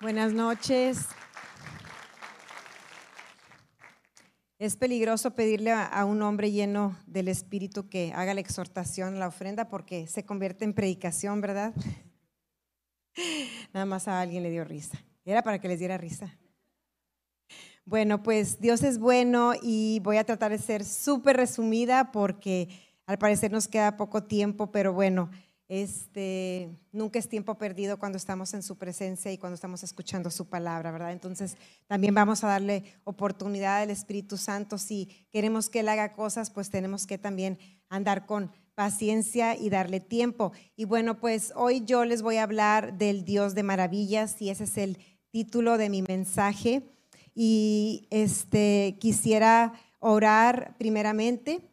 Buenas 0.00 0.32
noches. 0.32 1.08
Es 4.58 4.74
peligroso 4.76 5.32
pedirle 5.32 5.72
a, 5.72 6.06
un 6.06 6.22
hombre 6.22 6.50
lleno 6.50 6.96
del 7.06 7.28
Espíritu 7.28 7.90
que 7.90 8.10
haga 8.14 8.32
la 8.32 8.40
exhortación, 8.40 9.18
la 9.18 9.28
ofrenda, 9.28 9.68
porque 9.68 10.06
se 10.06 10.24
convierte 10.24 10.64
en 10.64 10.72
predicación, 10.72 11.42
¿verdad? 11.42 11.74
Nada 13.74 13.84
más 13.84 14.08
a 14.08 14.22
alguien 14.22 14.42
le 14.42 14.48
dio 14.48 14.64
risa. 14.64 14.98
Era 15.26 15.42
para 15.42 15.58
que 15.58 15.68
les 15.68 15.78
diera 15.78 15.98
risa. 15.98 16.34
Bueno, 17.84 18.22
pues 18.22 18.58
Dios 18.58 18.82
es 18.82 18.98
bueno 18.98 19.52
y 19.60 20.00
voy 20.00 20.16
a 20.16 20.24
tratar 20.24 20.50
de 20.50 20.58
ser 20.58 20.82
súper 20.82 21.36
resumida 21.36 22.10
porque 22.10 22.70
al 23.04 23.18
parecer 23.18 23.52
nos 23.52 23.68
queda 23.68 23.98
poco 23.98 24.22
tiempo, 24.22 24.72
pero 24.72 24.94
bueno, 24.94 25.30
este, 25.70 26.68
nunca 26.90 27.20
es 27.20 27.28
tiempo 27.28 27.54
perdido 27.54 27.96
cuando 27.96 28.18
estamos 28.18 28.54
en 28.54 28.64
su 28.64 28.76
presencia 28.76 29.30
y 29.30 29.38
cuando 29.38 29.54
estamos 29.54 29.84
escuchando 29.84 30.28
su 30.28 30.48
palabra, 30.48 30.90
¿verdad? 30.90 31.12
Entonces, 31.12 31.56
también 31.86 32.12
vamos 32.12 32.42
a 32.42 32.48
darle 32.48 32.82
oportunidad 33.04 33.82
al 33.82 33.90
Espíritu 33.90 34.36
Santo. 34.36 34.78
Si 34.78 35.28
queremos 35.30 35.70
que 35.70 35.80
Él 35.80 35.88
haga 35.88 36.12
cosas, 36.12 36.50
pues 36.50 36.70
tenemos 36.70 37.06
que 37.06 37.18
también 37.18 37.56
andar 37.88 38.26
con 38.26 38.50
paciencia 38.74 39.56
y 39.56 39.70
darle 39.70 40.00
tiempo. 40.00 40.50
Y 40.74 40.86
bueno, 40.86 41.20
pues 41.20 41.52
hoy 41.54 41.84
yo 41.84 42.04
les 42.04 42.22
voy 42.22 42.38
a 42.38 42.42
hablar 42.42 42.98
del 42.98 43.24
Dios 43.24 43.54
de 43.54 43.62
maravillas 43.62 44.42
y 44.42 44.50
ese 44.50 44.64
es 44.64 44.76
el 44.76 44.98
título 45.30 45.78
de 45.78 45.88
mi 45.88 46.02
mensaje. 46.02 46.82
Y 47.32 48.08
este, 48.10 48.96
quisiera 48.98 49.72
orar 50.00 50.74
primeramente 50.78 51.69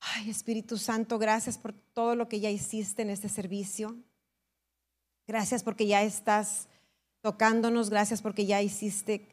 Ay, 0.00 0.30
Espíritu 0.30 0.78
Santo, 0.78 1.18
gracias 1.18 1.58
por 1.58 1.72
todo 1.72 2.14
lo 2.14 2.28
que 2.28 2.40
ya 2.40 2.50
hiciste 2.50 3.02
en 3.02 3.10
este 3.10 3.28
servicio. 3.28 3.96
Gracias 5.26 5.62
porque 5.62 5.86
ya 5.86 6.02
estás 6.02 6.68
tocándonos, 7.20 7.90
gracias 7.90 8.22
porque 8.22 8.46
ya 8.46 8.62
hiciste 8.62 9.28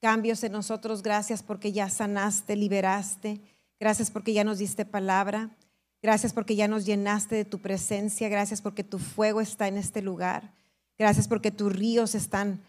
cambios 0.00 0.42
en 0.44 0.52
nosotros, 0.52 1.02
gracias 1.02 1.42
porque 1.42 1.72
ya 1.72 1.88
sanaste, 1.88 2.56
liberaste, 2.56 3.40
gracias 3.80 4.10
porque 4.10 4.32
ya 4.32 4.44
nos 4.44 4.58
diste 4.58 4.84
palabra, 4.84 5.56
gracias 6.02 6.32
porque 6.32 6.56
ya 6.56 6.68
nos 6.68 6.84
llenaste 6.84 7.36
de 7.36 7.44
tu 7.44 7.60
presencia, 7.60 8.28
gracias 8.28 8.60
porque 8.60 8.84
tu 8.84 8.98
fuego 8.98 9.40
está 9.40 9.68
en 9.68 9.78
este 9.78 10.02
lugar, 10.02 10.54
gracias 10.98 11.28
porque 11.28 11.50
tus 11.50 11.72
ríos 11.72 12.14
están 12.14 12.60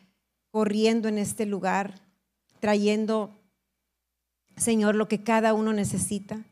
corriendo 0.51 1.07
en 1.07 1.17
este 1.17 1.45
lugar, 1.45 2.01
trayendo, 2.59 3.31
Señor, 4.57 4.95
lo 4.95 5.07
que 5.07 5.23
cada 5.23 5.53
uno 5.53 5.73
necesita. 5.73 6.43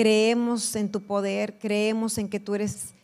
Creemos 0.00 0.76
en 0.76 0.90
tu 0.90 1.02
poder, 1.02 1.58
creemos 1.58 2.16
en 2.16 2.30
que 2.30 2.40
tú 2.40 2.54
eres 2.54 2.94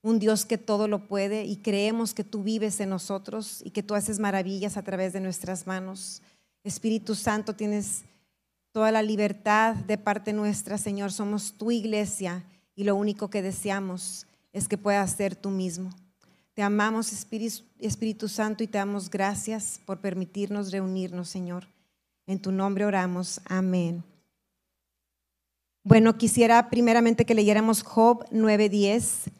un 0.00 0.18
Dios 0.18 0.46
que 0.46 0.56
todo 0.56 0.88
lo 0.88 1.06
puede 1.06 1.44
y 1.44 1.56
creemos 1.56 2.14
que 2.14 2.24
tú 2.24 2.42
vives 2.42 2.80
en 2.80 2.88
nosotros 2.88 3.60
y 3.62 3.72
que 3.72 3.82
tú 3.82 3.94
haces 3.94 4.18
maravillas 4.18 4.78
a 4.78 4.82
través 4.82 5.12
de 5.12 5.20
nuestras 5.20 5.66
manos. 5.66 6.22
Espíritu 6.64 7.14
Santo, 7.14 7.54
tienes 7.54 8.04
toda 8.72 8.90
la 8.90 9.02
libertad 9.02 9.74
de 9.74 9.98
parte 9.98 10.32
nuestra, 10.32 10.78
Señor. 10.78 11.12
Somos 11.12 11.52
tu 11.58 11.70
iglesia 11.70 12.42
y 12.74 12.84
lo 12.84 12.96
único 12.96 13.28
que 13.28 13.42
deseamos 13.42 14.26
es 14.54 14.66
que 14.66 14.78
puedas 14.78 15.10
ser 15.10 15.36
tú 15.36 15.50
mismo. 15.50 15.90
Te 16.54 16.62
amamos, 16.62 17.12
Espíritu, 17.12 17.64
Espíritu 17.80 18.28
Santo, 18.28 18.64
y 18.64 18.66
te 18.66 18.78
damos 18.78 19.10
gracias 19.10 19.78
por 19.84 20.00
permitirnos 20.00 20.72
reunirnos, 20.72 21.28
Señor. 21.28 21.68
En 22.26 22.40
tu 22.40 22.50
nombre 22.50 22.86
oramos. 22.86 23.42
Amén. 23.44 24.02
Bueno, 25.88 26.18
quisiera 26.18 26.68
primeramente 26.68 27.24
que 27.24 27.36
leyéramos 27.36 27.84
Job 27.84 28.24
9:10. 28.32 29.30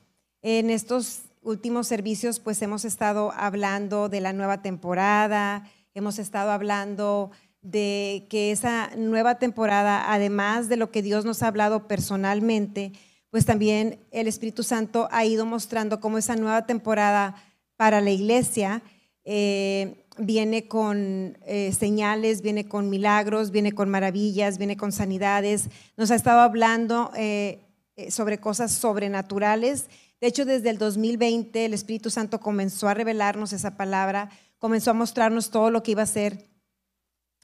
En 0.43 0.71
estos 0.71 1.23
últimos 1.43 1.89
servicios 1.89 2.39
pues 2.39 2.63
hemos 2.63 2.85
estado 2.85 3.33
hablando 3.33 4.09
de 4.09 4.21
la 4.21 4.33
nueva 4.33 4.63
temporada, 4.63 5.69
hemos 5.93 6.21
estado 6.21 6.53
hablando 6.53 7.33
de 7.63 8.29
que 8.31 8.53
esa 8.53 8.91
nueva 8.97 9.41
temporada, 9.41 10.13
además 10.13 10.69
de 10.69 10.77
lo 10.77 10.93
que 10.93 11.03
Dios 11.03 11.25
nos 11.25 11.43
ha 11.43 11.49
hablado 11.49 11.89
personalmente, 11.89 12.93
pues 13.31 13.45
también 13.45 13.99
el 14.13 14.29
Espíritu 14.29 14.63
Santo 14.63 15.09
ha 15.11 15.25
ido 15.25 15.47
mostrando 15.47 15.99
cómo 15.99 16.17
esa 16.17 16.37
nueva 16.37 16.65
temporada 16.65 17.35
para 17.77 18.01
la 18.01 18.13
iglesia 18.13 18.85
eh, 19.25 20.06
viene 20.19 20.69
con 20.69 21.39
eh, 21.47 21.73
señales, 21.73 22.43
viene 22.43 22.67
con 22.67 22.91
milagros, 22.91 23.51
viene 23.51 23.73
con 23.73 23.89
maravillas, 23.89 24.59
viene 24.59 24.77
con 24.77 24.93
sanidades. 24.93 25.69
Nos 25.97 26.11
ha 26.11 26.15
estado 26.15 26.41
hablando 26.41 27.11
eh, 27.17 27.61
eh, 27.97 28.11
sobre 28.11 28.39
cosas 28.39 28.73
sobrenaturales. 28.73 29.87
De 30.21 30.27
hecho, 30.27 30.45
desde 30.45 30.71
el 30.71 30.79
2020 30.79 31.65
el 31.65 31.75
Espíritu 31.75 32.11
Santo 32.11 32.41
comenzó 32.41 32.89
a 32.89 32.95
revelarnos 32.95 33.53
esa 33.53 33.77
palabra, 33.77 34.31
comenzó 34.59 34.91
a 34.91 34.95
mostrarnos 34.95 35.51
todo 35.51 35.71
lo 35.71 35.83
que 35.83 35.93
iba 35.93 36.03
a 36.03 36.07
ser 36.07 36.47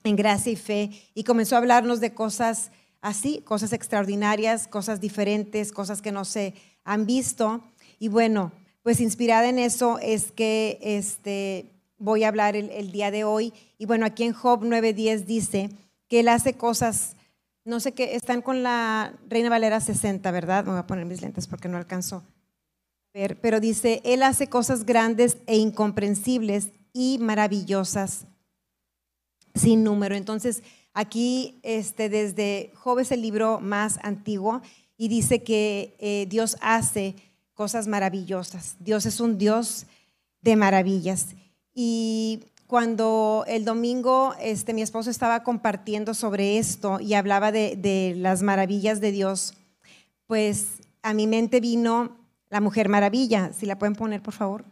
en 0.05 0.17
gracia 0.17 0.53
y 0.53 0.57
fe 0.57 0.91
y 1.15 1.25
comenzó 1.25 1.55
a 1.55 1.59
hablarnos 1.59 2.01
de 2.01 2.15
cosas 2.15 2.71
así, 3.01 3.43
cosas 3.43 3.73
extraordinarias, 3.73 4.69
cosas 4.69 5.01
diferentes, 5.01 5.73
cosas 5.73 6.03
que 6.03 6.13
no 6.13 6.25
se 6.25 6.55
han 6.85 7.07
visto. 7.07 7.63
Y 7.99 8.09
bueno, 8.09 8.53
pues 8.83 9.01
inspirada 9.01 9.49
en 9.49 9.59
eso 9.59 9.99
es 10.01 10.33
que 10.33 10.79
este, 10.83 11.72
voy 12.03 12.25
a 12.25 12.29
hablar 12.29 12.57
el, 12.57 12.91
día 12.93 13.11
de 13.11 13.25
hoy. 13.25 13.53
Y 13.79 13.87
bueno, 13.87 14.05
aquí 14.05 14.25
en 14.25 14.33
Job 14.33 14.63
9.10 14.65 15.25
dice 15.25 15.71
que 16.09 16.21
él 16.21 16.29
hace 16.29 16.55
cosas, 16.55 17.17
no 17.65 17.79
sé 17.79 17.93
qué, 17.93 18.17
están 18.17 18.43
con 18.43 18.63
la 18.63 19.15
Reina 19.29 19.49
Valera 19.49 19.81
60, 19.81 20.31
¿verdad? 20.33 20.65
Me 20.65 20.73
voy 20.73 20.81
a 20.81 20.87
poner 20.87 21.07
mis 21.07 21.23
lentes 21.23 21.47
porque 21.47 21.69
no 21.69 21.77
alcanzo 21.77 22.25
ver, 23.15 23.39
pero 23.41 23.61
dice, 23.61 24.01
él 24.05 24.23
hace 24.23 24.49
cosas 24.49 24.85
grandes 24.85 25.37
e 25.47 25.59
incomprensibles 25.59 26.71
y 26.93 27.19
maravillosas 27.19 28.27
sin 29.55 29.85
número. 29.85 30.17
Entonces, 30.17 30.63
aquí 30.95 31.61
este, 31.63 32.09
desde 32.09 32.73
Job 32.75 32.99
es 32.99 33.13
el 33.13 33.23
libro 33.23 33.61
más 33.61 33.99
antiguo 34.03 34.63
y 34.97 35.09
dice 35.09 35.43
que 35.43 35.95
eh, 35.99 36.27
Dios 36.29 36.57
hace 36.63 37.15
cosas 37.55 37.87
maravillosas. 37.87 38.77
Dios 38.81 39.07
es 39.07 39.21
un 39.21 39.39
Dios 39.39 39.87
de 40.41 40.57
maravillas. 40.57 41.35
Y 41.75 42.45
cuando 42.67 43.45
el 43.49 43.65
domingo 43.65 44.35
este, 44.41 44.75
mi 44.75 44.83
esposo 44.83 45.11
estaba 45.11 45.43
compartiendo 45.43 46.15
sobre 46.15 46.59
esto 46.59 47.01
y 47.01 47.15
hablaba 47.15 47.53
de, 47.53 48.15
las 48.17 48.43
maravillas 48.43 49.01
de 49.01 49.13
Dios, 49.13 49.55
pues 50.27 50.79
a 51.03 51.13
mi 51.15 51.27
mente 51.27 51.61
vino 51.61 52.17
la 52.49 52.61
Mujer 52.61 52.89
Maravilla. 52.89 53.53
Si 53.53 53.67
la 53.67 53.79
pueden 53.79 53.95
poner, 53.95 54.23
por 54.23 54.35
favor. 54.35 54.65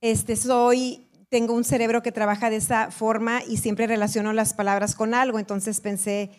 Este, 0.00 0.36
soy, 0.36 1.08
tengo 1.28 1.54
un 1.54 1.64
cerebro 1.64 2.02
que 2.02 2.12
trabaja 2.12 2.50
de 2.50 2.56
esa 2.56 2.90
forma 2.90 3.42
y 3.44 3.56
siempre 3.56 3.86
relaciono 3.86 4.32
las 4.32 4.54
palabras 4.54 4.94
con 4.94 5.14
algo. 5.14 5.38
Entonces 5.38 5.80
pensé 5.80 6.30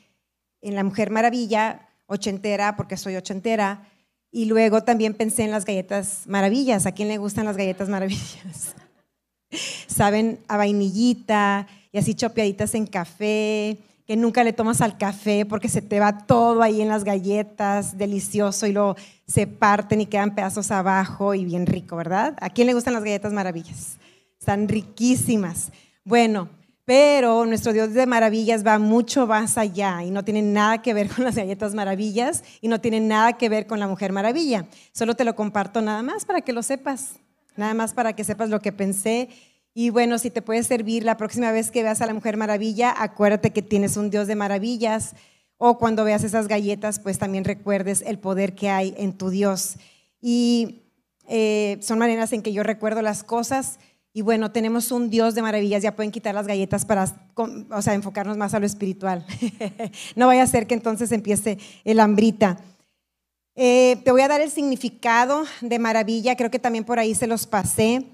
en 0.62 0.76
la 0.76 0.84
Mujer 0.84 1.12
Maravilla, 1.12 1.90
ochentera, 2.08 2.76
porque 2.76 2.98
soy 2.98 3.16
ochentera, 3.16 3.86
y 4.34 4.46
luego 4.46 4.82
también 4.82 5.14
pensé 5.14 5.44
en 5.44 5.52
las 5.52 5.64
galletas 5.64 6.24
maravillas. 6.26 6.88
¿A 6.88 6.92
quién 6.92 7.08
le 7.08 7.20
gustan 7.20 7.46
las 7.46 7.56
galletas 7.56 7.88
maravillas? 7.88 8.76
Saben 9.88 10.40
a 10.48 10.58
vainillita 10.58 11.68
y 11.92 12.00
así 12.00 12.16
chopeaditas 12.16 12.74
en 12.74 12.88
café, 12.88 13.78
que 14.08 14.18
nunca 14.18 14.44
le 14.44 14.52
tomas 14.52 14.82
al 14.82 14.98
café 14.98 15.46
porque 15.46 15.70
se 15.70 15.84
te 15.84 16.00
va 16.00 16.26
todo 16.26 16.64
ahí 16.64 16.82
en 16.82 16.88
las 16.88 17.04
galletas, 17.04 17.96
delicioso, 18.00 18.66
y 18.66 18.72
luego 18.72 18.96
se 19.28 19.46
parten 19.46 20.02
y 20.02 20.08
quedan 20.08 20.34
pedazos 20.34 20.72
abajo 20.72 21.36
y 21.36 21.46
bien 21.46 21.68
rico, 21.68 21.96
¿verdad? 21.96 22.36
¿A 22.42 22.50
quién 22.50 22.66
le 22.66 22.74
gustan 22.74 22.96
las 22.96 23.04
galletas 23.04 23.34
maravillas? 23.34 24.00
Están 24.40 24.68
riquísimas. 24.68 25.72
Bueno, 26.04 26.50
pero 26.86 27.46
nuestro 27.46 27.72
Dios 27.72 27.94
de 27.94 28.06
maravillas 28.06 28.66
va 28.66 28.78
mucho 28.78 29.26
más 29.26 29.58
allá 29.58 30.04
y 30.04 30.12
no 30.12 30.24
tiene 30.24 30.42
nada 30.42 30.82
que 30.82 30.94
ver 30.94 31.10
con 31.16 31.24
las 31.24 31.36
galletas 31.36 31.74
maravillas 31.74 32.44
y 32.62 32.68
no 32.68 32.82
tiene 32.82 33.00
nada 33.00 33.34
que 33.34 33.50
ver 33.50 33.68
con 33.68 33.80
la 33.80 33.88
mujer 33.88 34.12
maravilla. 34.12 34.66
Solo 34.92 35.16
te 35.16 35.24
lo 35.24 35.36
comparto 35.36 35.82
nada 35.82 36.02
más 36.04 36.26
para 36.26 36.42
que 36.42 36.54
lo 36.54 36.64
sepas, 36.64 37.16
nada 37.56 37.74
más 37.74 37.94
para 37.94 38.14
que 38.14 38.24
sepas 38.24 38.50
lo 38.50 38.60
que 38.60 38.72
pensé. 38.72 39.30
Y 39.74 39.90
bueno, 39.90 40.20
si 40.20 40.30
te 40.30 40.42
puede 40.42 40.64
servir 40.64 41.04
la 41.04 41.18
próxima 41.18 41.52
vez 41.52 41.72
que 41.72 41.84
veas 41.84 42.02
a 42.02 42.06
la 42.06 42.14
mujer 42.14 42.38
maravilla, 42.38 42.94
acuérdate 42.96 43.52
que 43.52 43.62
tienes 43.62 43.98
un 43.98 44.10
Dios 44.10 44.28
de 44.28 44.36
maravillas. 44.36 45.16
O 45.58 45.78
cuando 45.78 46.04
veas 46.04 46.24
esas 46.24 46.48
galletas, 46.48 47.00
pues 47.00 47.18
también 47.18 47.46
recuerdes 47.46 48.04
el 48.06 48.20
poder 48.20 48.54
que 48.54 48.70
hay 48.70 48.94
en 48.98 49.14
tu 49.14 49.30
Dios. 49.30 49.78
Y 50.22 50.84
eh, 51.28 51.78
son 51.82 52.00
maneras 52.00 52.34
en 52.34 52.42
que 52.42 52.52
yo 52.52 52.64
recuerdo 52.64 53.02
las 53.02 53.24
cosas 53.24 53.80
y 54.16 54.22
bueno, 54.22 54.52
tenemos 54.52 54.92
un 54.92 55.10
Dios 55.10 55.34
de 55.34 55.42
maravillas, 55.42 55.82
ya 55.82 55.96
pueden 55.96 56.12
quitar 56.12 56.36
las 56.36 56.46
galletas 56.46 56.86
para 56.86 57.06
o 57.36 57.82
sea, 57.82 57.96
enfocarnos 57.96 58.38
más 58.38 58.54
a 58.54 58.60
lo 58.60 58.68
espiritual. 58.68 59.26
no 60.16 60.28
vaya 60.28 60.44
a 60.44 60.48
ser 60.48 60.68
que 60.68 60.76
entonces 60.76 61.12
empiece 61.12 61.58
el 61.84 62.00
hambrita. 62.00 62.60
Eh, 63.56 63.98
te 64.04 64.12
voy 64.12 64.22
a 64.22 64.28
dar 64.28 64.40
el 64.40 64.52
significado 64.52 65.46
de 65.62 65.80
maravilla, 65.80 66.36
creo 66.36 66.52
que 66.52 66.60
también 66.60 66.86
por 66.86 67.00
ahí 67.00 67.16
se 67.16 67.26
los 67.26 67.48
pasé. 67.48 68.06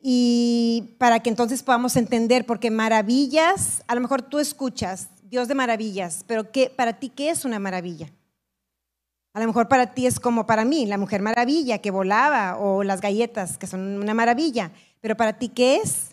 Y 0.00 0.94
para 0.98 1.20
que 1.20 1.30
entonces 1.30 1.62
podamos 1.64 1.96
entender, 1.96 2.46
porque 2.46 2.70
maravillas, 2.70 3.82
a 3.88 3.96
lo 3.96 4.00
mejor 4.00 4.22
tú 4.22 4.38
escuchas, 4.38 5.08
Dios 5.24 5.48
de 5.48 5.54
maravillas, 5.56 6.24
pero 6.26 6.52
¿qué, 6.52 6.70
para 6.70 6.94
ti, 6.94 7.08
¿qué 7.08 7.30
es 7.30 7.44
una 7.44 7.58
maravilla? 7.58 8.12
A 9.34 9.40
lo 9.40 9.46
mejor 9.46 9.66
para 9.66 9.94
ti 9.94 10.06
es 10.06 10.20
como 10.20 10.46
para 10.46 10.64
mí, 10.64 10.86
la 10.86 10.98
mujer 10.98 11.22
maravilla 11.22 11.78
que 11.78 11.90
volaba 11.90 12.58
o 12.58 12.84
las 12.84 13.00
galletas, 13.00 13.58
que 13.58 13.66
son 13.66 13.98
una 13.98 14.12
maravilla. 14.12 14.72
Pero 15.02 15.16
para 15.16 15.34
ti, 15.34 15.48
¿qué 15.48 15.76
es? 15.76 16.12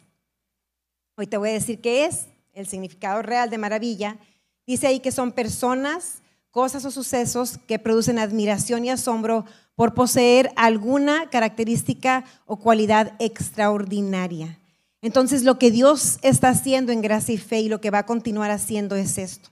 Hoy 1.15 1.27
te 1.27 1.37
voy 1.37 1.49
a 1.49 1.53
decir 1.53 1.79
qué 1.79 2.05
es 2.05 2.25
el 2.53 2.67
significado 2.67 3.21
real 3.21 3.49
de 3.49 3.59
maravilla. 3.59 4.17
Dice 4.65 4.87
ahí 4.87 4.99
que 4.99 5.11
son 5.11 5.31
personas, 5.31 6.23
cosas 6.49 6.83
o 6.85 6.91
sucesos 6.91 7.59
que 7.67 7.77
producen 7.79 8.17
admiración 8.17 8.83
y 8.83 8.89
asombro 8.89 9.45
por 9.75 9.93
poseer 9.93 10.51
alguna 10.55 11.29
característica 11.29 12.25
o 12.47 12.57
cualidad 12.57 13.13
extraordinaria. 13.19 14.59
Entonces 15.01 15.43
lo 15.43 15.59
que 15.59 15.69
Dios 15.69 16.17
está 16.23 16.49
haciendo 16.49 16.91
en 16.91 17.01
gracia 17.01 17.35
y 17.35 17.37
fe 17.37 17.61
y 17.61 17.69
lo 17.69 17.79
que 17.79 17.91
va 17.91 17.99
a 17.99 18.05
continuar 18.05 18.49
haciendo 18.49 18.95
es 18.95 19.19
esto. 19.19 19.49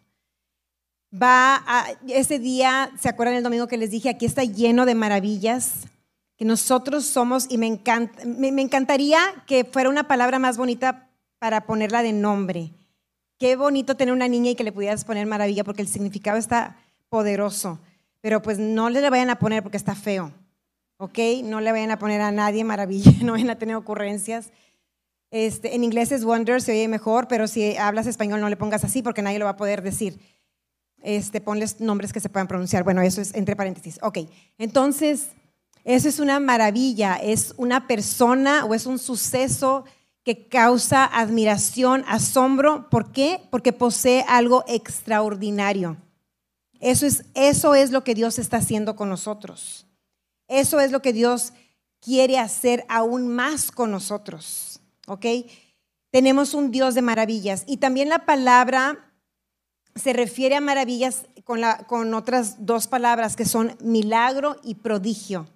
Va 1.13 1.63
a, 1.67 1.85
ese 2.07 2.39
día, 2.39 2.91
¿se 2.99 3.07
acuerdan 3.07 3.35
el 3.35 3.43
domingo 3.43 3.67
que 3.67 3.77
les 3.77 3.91
dije? 3.91 4.09
Aquí 4.09 4.25
está 4.25 4.43
lleno 4.43 4.85
de 4.85 4.95
maravillas 4.95 5.85
que 6.37 6.45
nosotros 6.45 7.05
somos 7.05 7.47
y 7.49 7.57
me, 7.57 7.67
encanta, 7.67 8.23
me, 8.25 8.51
me 8.51 8.61
encantaría 8.61 9.19
que 9.47 9.65
fuera 9.65 9.89
una 9.89 10.07
palabra 10.07 10.39
más 10.39 10.57
bonita 10.57 11.09
para 11.39 11.65
ponerla 11.65 12.03
de 12.03 12.13
nombre. 12.13 12.71
Qué 13.39 13.55
bonito 13.55 13.95
tener 13.95 14.13
una 14.13 14.27
niña 14.27 14.51
y 14.51 14.55
que 14.55 14.63
le 14.63 14.71
pudieras 14.71 15.03
poner 15.05 15.25
maravilla 15.25 15.63
porque 15.63 15.81
el 15.81 15.87
significado 15.87 16.37
está 16.37 16.77
poderoso. 17.09 17.79
Pero 18.21 18.41
pues 18.41 18.57
no 18.59 18.89
le 18.89 19.07
vayan 19.09 19.29
a 19.29 19.39
poner 19.39 19.63
porque 19.63 19.77
está 19.77 19.95
feo. 19.95 20.31
¿Ok? 20.97 21.19
No 21.43 21.61
le 21.61 21.71
vayan 21.71 21.91
a 21.91 21.99
poner 21.99 22.21
a 22.21 22.31
nadie 22.31 22.63
maravilla, 22.63 23.11
no 23.23 23.33
vayan 23.33 23.51
a 23.51 23.59
tener 23.59 23.75
ocurrencias. 23.75 24.51
Este, 25.29 25.75
en 25.75 25.83
inglés 25.83 26.11
es 26.11 26.23
wonder, 26.23 26.61
se 26.61 26.71
oye 26.71 26.87
mejor, 26.87 27.27
pero 27.27 27.47
si 27.47 27.75
hablas 27.77 28.07
español 28.07 28.41
no 28.41 28.49
le 28.49 28.55
pongas 28.55 28.83
así 28.83 29.01
porque 29.01 29.21
nadie 29.21 29.39
lo 29.39 29.45
va 29.45 29.51
a 29.51 29.57
poder 29.57 29.81
decir. 29.81 30.19
Este, 31.03 31.41
ponles 31.41 31.79
nombres 31.79 32.13
que 32.13 32.19
se 32.19 32.29
puedan 32.29 32.47
pronunciar. 32.47 32.83
Bueno, 32.83 33.01
eso 33.01 33.21
es 33.21 33.35
entre 33.35 33.55
paréntesis. 33.55 33.99
Ok, 34.01 34.19
entonces, 34.57 35.29
eso 35.87 36.09
es 36.09 36.19
una 36.19 36.41
maravilla, 36.41 37.15
es 37.15 37.53
una 37.55 37.87
persona 37.87 38.65
o 38.65 38.73
es 38.73 38.85
un 38.85 38.99
suceso 38.99 39.85
que 40.25 40.49
causa 40.49 41.05
admiración, 41.05 42.03
asombro. 42.09 42.89
¿Por 42.89 43.13
qué? 43.13 43.39
Porque 43.49 43.71
posee 43.71 44.25
algo 44.27 44.65
extraordinario. 44.67 45.95
Eso 46.81 47.05
es, 47.05 47.23
eso 47.35 47.73
es 47.73 47.91
lo 47.91 48.03
que 48.03 48.15
Dios 48.15 48.37
está 48.37 48.57
haciendo 48.57 48.97
con 48.97 49.07
nosotros. 49.07 49.87
Eso 50.49 50.81
es 50.81 50.91
lo 50.91 51.01
que 51.01 51.13
Dios 51.13 51.53
quiere 52.01 52.37
hacer 52.37 52.83
aún 52.89 53.29
más 53.29 53.71
con 53.71 53.89
nosotros. 53.89 54.81
¿ok? 55.07 55.25
Tenemos 56.11 56.53
un 56.53 56.69
Dios 56.69 56.95
de 56.95 57.01
maravillas. 57.01 57.63
Y 57.65 57.77
también 57.77 58.09
la 58.09 58.25
palabra 58.25 59.13
se 59.95 60.11
refiere 60.11 60.57
a 60.57 60.61
maravillas 60.61 61.27
con, 61.45 61.61
con 61.87 62.13
otras 62.13 62.65
dos 62.65 62.87
palabras 62.87 63.37
que 63.37 63.45
son 63.45 63.77
milagro 63.79 64.57
y 64.65 64.75
prodigio. 64.75 65.47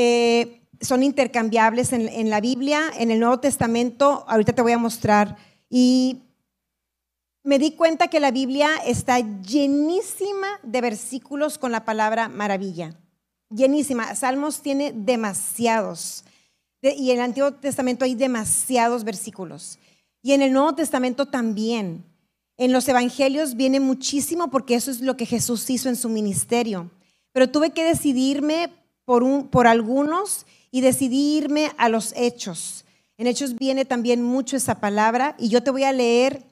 Eh, 0.00 0.62
son 0.80 1.02
intercambiables 1.02 1.92
en, 1.92 2.08
en, 2.08 2.30
la 2.30 2.40
Biblia, 2.40 2.82
en 2.96 3.10
el 3.10 3.18
Nuevo 3.18 3.40
Testamento, 3.40 4.24
ahorita 4.28 4.52
te 4.52 4.62
voy 4.62 4.70
a 4.70 4.78
mostrar. 4.78 5.36
Y 5.68 6.22
me 7.42 7.58
di 7.58 7.72
cuenta 7.72 8.06
que 8.06 8.20
la 8.20 8.30
Biblia 8.30 8.68
está 8.86 9.18
llenísima 9.18 10.46
de 10.62 10.80
versículos 10.82 11.58
con 11.58 11.72
la 11.72 11.84
palabra 11.84 12.28
maravilla. 12.28 12.94
Llenísima. 13.50 14.14
Salmos 14.14 14.62
tiene 14.62 14.92
demasiados 14.92 16.22
y 16.80 17.10
en 17.10 17.18
el 17.18 17.24
Antiguo 17.24 17.54
Testamento 17.54 18.04
hay 18.04 18.14
demasiados 18.14 19.02
versículos. 19.02 19.80
Y 20.22 20.32
en 20.32 20.42
el 20.42 20.52
Nuevo 20.52 20.76
Testamento 20.76 21.26
también. 21.26 22.04
En 22.56 22.72
los 22.72 22.86
Evangelios 22.86 23.56
viene 23.56 23.80
muchísimo 23.80 24.48
porque 24.48 24.76
eso 24.76 24.92
es 24.92 25.00
lo 25.00 25.16
que 25.16 25.26
Jesús 25.26 25.68
hizo 25.70 25.88
en 25.88 25.96
su 25.96 26.08
ministerio. 26.08 26.88
Pero 27.32 27.50
tuve 27.50 27.70
que 27.70 27.84
decidirme 27.84 28.70
por, 29.08 29.22
un, 29.22 29.48
por 29.48 29.66
algunos 29.66 30.44
y 30.70 30.82
decidirme 30.82 31.72
a 31.78 31.88
los 31.88 32.12
hechos. 32.14 32.84
En 33.16 33.26
hechos 33.26 33.54
viene 33.54 33.86
también 33.86 34.22
mucho 34.22 34.54
esa 34.54 34.80
palabra 34.80 35.34
y 35.38 35.48
yo 35.48 35.62
te 35.62 35.70
voy 35.70 35.84
a 35.84 35.94
leer 35.94 36.42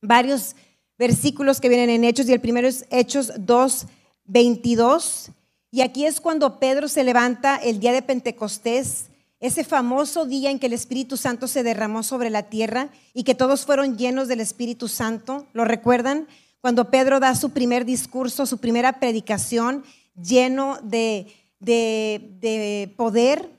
varios 0.00 0.54
versículos 0.96 1.60
que 1.60 1.68
vienen 1.68 1.90
en 1.90 2.04
hechos 2.04 2.28
y 2.28 2.32
el 2.32 2.40
primero 2.40 2.68
es 2.68 2.86
Hechos 2.90 3.32
2, 3.40 3.86
22. 4.26 5.32
Y 5.72 5.80
aquí 5.80 6.06
es 6.06 6.20
cuando 6.20 6.60
Pedro 6.60 6.86
se 6.86 7.02
levanta 7.02 7.56
el 7.56 7.80
día 7.80 7.90
de 7.90 8.02
Pentecostés 8.02 9.06
ese 9.40 9.64
famoso 9.64 10.26
día 10.26 10.52
en 10.52 10.60
que 10.60 10.66
el 10.66 10.72
Espíritu 10.72 11.16
Santo 11.16 11.48
se 11.48 11.64
derramó 11.64 12.04
sobre 12.04 12.30
la 12.30 12.44
tierra 12.44 12.90
y 13.14 13.24
que 13.24 13.34
todos 13.34 13.66
fueron 13.66 13.98
llenos 13.98 14.28
del 14.28 14.38
Espíritu 14.38 14.86
Santo, 14.86 15.48
¿lo 15.54 15.64
recuerdan? 15.64 16.28
Cuando 16.60 16.88
Pedro 16.88 17.18
da 17.18 17.34
su 17.34 17.50
primer 17.50 17.84
discurso, 17.84 18.46
su 18.46 18.58
primera 18.58 19.00
predicación 19.00 19.82
lleno 20.14 20.78
de, 20.82 21.26
de, 21.60 22.92
poder. 22.96 23.50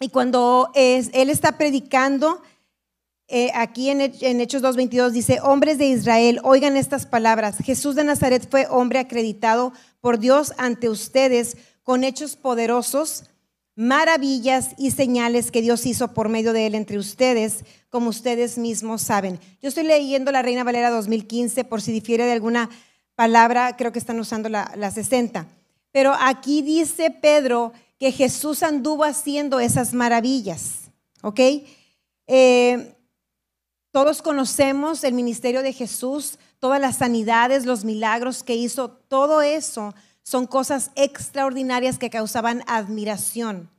Y 0.00 0.08
cuando 0.08 0.70
él 0.74 1.30
está 1.30 1.58
predicando, 1.58 2.42
eh, 3.28 3.50
aquí 3.54 3.90
en, 3.90 4.00
en 4.00 4.40
Hechos 4.40 4.62
2.22 4.62 5.10
dice, 5.10 5.40
hombres 5.42 5.78
de 5.78 5.86
Israel, 5.86 6.40
oigan 6.44 6.76
estas 6.76 7.06
palabras. 7.06 7.56
Jesús 7.58 7.94
de 7.94 8.04
Nazaret 8.04 8.48
fue 8.48 8.66
hombre 8.70 8.98
acreditado 8.98 9.72
por 10.00 10.18
Dios 10.18 10.52
ante 10.58 10.88
ustedes 10.88 11.56
con 11.82 12.04
hechos 12.04 12.36
poderosos 12.36 13.24
maravillas 13.76 14.70
y 14.78 14.90
señales 14.90 15.50
que 15.50 15.60
Dios 15.60 15.84
hizo 15.86 16.14
por 16.14 16.30
medio 16.30 16.52
de 16.54 16.66
él 16.66 16.74
entre 16.74 16.98
ustedes, 16.98 17.64
como 17.90 18.08
ustedes 18.08 18.58
mismos 18.58 19.02
saben. 19.02 19.38
Yo 19.62 19.68
estoy 19.68 19.84
leyendo 19.84 20.32
la 20.32 20.42
Reina 20.42 20.64
Valera 20.64 20.90
2015 20.90 21.64
por 21.64 21.82
si 21.82 21.92
difiere 21.92 22.24
de 22.24 22.32
alguna 22.32 22.70
palabra, 23.14 23.76
creo 23.76 23.92
que 23.92 23.98
están 23.98 24.18
usando 24.18 24.48
la, 24.48 24.90
60. 24.90 25.46
Pero 25.96 26.12
aquí 26.20 26.60
dice 26.60 27.10
Pedro 27.10 27.72
que 27.98 28.12
Jesús 28.12 28.62
anduvo 28.62 29.02
haciendo 29.02 29.60
esas 29.60 29.94
maravillas, 29.94 30.90
¿ok? 31.22 31.40
Eh, 32.26 32.94
todos 33.92 34.20
conocemos 34.20 35.04
el 35.04 35.14
ministerio 35.14 35.62
de 35.62 35.72
Jesús, 35.72 36.38
todas 36.58 36.82
las 36.82 36.96
sanidades, 36.96 37.64
los 37.64 37.86
milagros 37.86 38.42
que 38.42 38.54
hizo, 38.54 38.90
todo 38.90 39.40
eso 39.40 39.94
son 40.22 40.46
cosas 40.46 40.90
extraordinarias 40.96 41.96
que 41.96 42.10
causaban 42.10 42.62
admiración, 42.66 43.70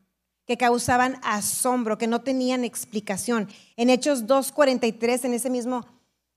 que 0.47 0.57
causaban 0.57 1.19
asombro, 1.21 1.99
que 1.99 2.07
no 2.07 2.21
tenían 2.21 2.63
explicación. 2.63 3.47
En 3.75 3.91
Hechos 3.91 4.25
2.43, 4.25 5.25
en 5.25 5.35
ese 5.35 5.51
mismo 5.51 5.85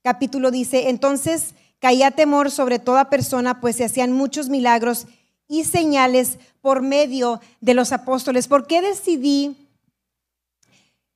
capítulo 0.02 0.50
dice, 0.50 0.90
entonces 0.90 1.54
caía 1.78 2.10
temor 2.10 2.50
sobre 2.50 2.78
toda 2.78 3.08
persona, 3.08 3.62
pues 3.62 3.76
se 3.76 3.86
hacían 3.86 4.12
muchos 4.12 4.50
milagros 4.50 5.06
y 5.50 5.64
señales 5.64 6.38
por 6.62 6.80
medio 6.80 7.40
de 7.60 7.74
los 7.74 7.90
apóstoles. 7.90 8.46
¿Por 8.46 8.68
qué 8.68 8.80
decidí 8.80 9.56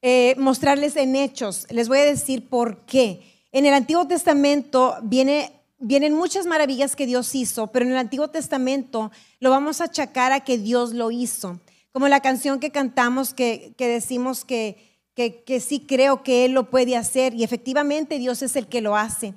eh, 0.03 0.35
mostrarles 0.37 0.97
en 0.97 1.15
hechos? 1.15 1.67
Les 1.71 1.89
voy 1.89 1.99
a 2.01 2.05
decir 2.05 2.49
por 2.49 2.79
qué. 2.85 3.23
En 3.53 3.65
el 3.65 3.73
Antiguo 3.73 4.07
Testamento 4.09 4.97
viene 5.03 5.53
vienen 5.79 6.15
muchas 6.15 6.47
maravillas 6.47 6.97
que 6.97 7.07
Dios 7.07 7.35
hizo, 7.35 7.67
pero 7.69 7.85
en 7.85 7.93
el 7.93 7.99
Antiguo 7.99 8.29
Testamento 8.29 9.13
lo 9.39 9.51
vamos 9.51 9.81
a 9.81 9.85
achacar 9.85 10.33
a 10.33 10.41
que 10.41 10.59
Dios 10.59 10.95
lo 10.95 11.11
hizo. 11.11 11.61
Como 11.93 12.09
la 12.09 12.21
canción 12.21 12.59
que 12.59 12.71
cantamos 12.71 13.35
que, 13.35 13.75
decimos 13.79 14.45
que, 14.45 14.77
que, 15.15 15.61
sí 15.61 15.81
creo 15.81 16.23
que 16.23 16.47
Él 16.47 16.53
lo 16.53 16.71
puede 16.71 16.97
hacer 16.97 17.35
y 17.35 17.45
efectivamente 17.45 18.19
Dios 18.19 18.43
es 18.43 18.57
el 18.57 18.67
que 18.67 18.81
lo 18.81 18.97
hace. 18.97 19.35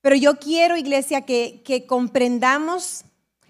Pero 0.00 0.16
yo 0.16 0.38
quiero, 0.38 0.76
iglesia, 0.76 1.22
que, 1.22 1.62
que 1.64 1.86
comprendamos 1.86 3.04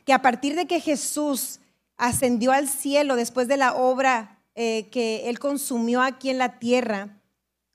que 0.08 0.14
a 0.14 0.22
partir 0.22 0.56
de 0.56 0.66
que 0.66 0.80
Jesús 0.80 1.60
ascendió 1.98 2.50
al 2.52 2.66
cielo 2.66 3.14
después 3.14 3.46
de 3.46 3.58
la 3.58 3.74
obra 3.74 4.40
eh, 4.54 4.88
que 4.90 5.28
Él 5.28 5.38
consumió 5.38 6.00
aquí 6.00 6.30
en 6.30 6.38
la 6.38 6.58
tierra, 6.58 7.20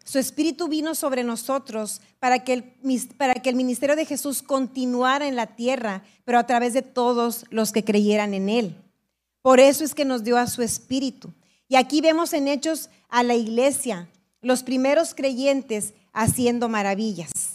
su 0.03 0.17
espíritu 0.17 0.67
vino 0.67 0.95
sobre 0.95 1.23
nosotros 1.23 2.01
para 2.17 2.43
que, 2.43 2.53
el, 2.53 2.63
para 3.17 3.35
que 3.35 3.51
el 3.51 3.55
ministerio 3.55 3.95
de 3.95 4.07
Jesús 4.07 4.41
continuara 4.41 5.27
en 5.27 5.35
la 5.35 5.45
tierra, 5.45 6.01
pero 6.25 6.39
a 6.39 6.47
través 6.47 6.73
de 6.73 6.81
todos 6.81 7.45
los 7.51 7.71
que 7.71 7.83
creyeran 7.83 8.33
en 8.33 8.49
Él. 8.49 8.77
Por 9.43 9.59
eso 9.59 9.83
es 9.83 9.93
que 9.93 10.03
nos 10.03 10.23
dio 10.23 10.39
a 10.39 10.47
su 10.47 10.63
espíritu. 10.63 11.31
Y 11.67 11.75
aquí 11.75 12.01
vemos 12.01 12.33
en 12.33 12.47
Hechos 12.47 12.89
a 13.09 13.21
la 13.21 13.35
iglesia, 13.35 14.09
los 14.41 14.63
primeros 14.63 15.13
creyentes 15.13 15.93
haciendo 16.13 16.67
maravillas. 16.67 17.52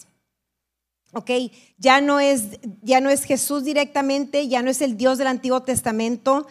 ¿Ok? 1.19 1.31
Ya 1.79 2.01
no 2.01 2.21
es, 2.21 2.61
ya 2.81 3.01
no 3.01 3.11
es 3.11 3.25
Jesús 3.25 3.65
directamente, 3.65 4.47
ya 4.47 4.63
no 4.63 4.71
es 4.71 4.81
el 4.81 4.97
Dios 4.97 5.19
del 5.19 5.27
Antiguo 5.27 5.63
Testamento, 5.63 6.47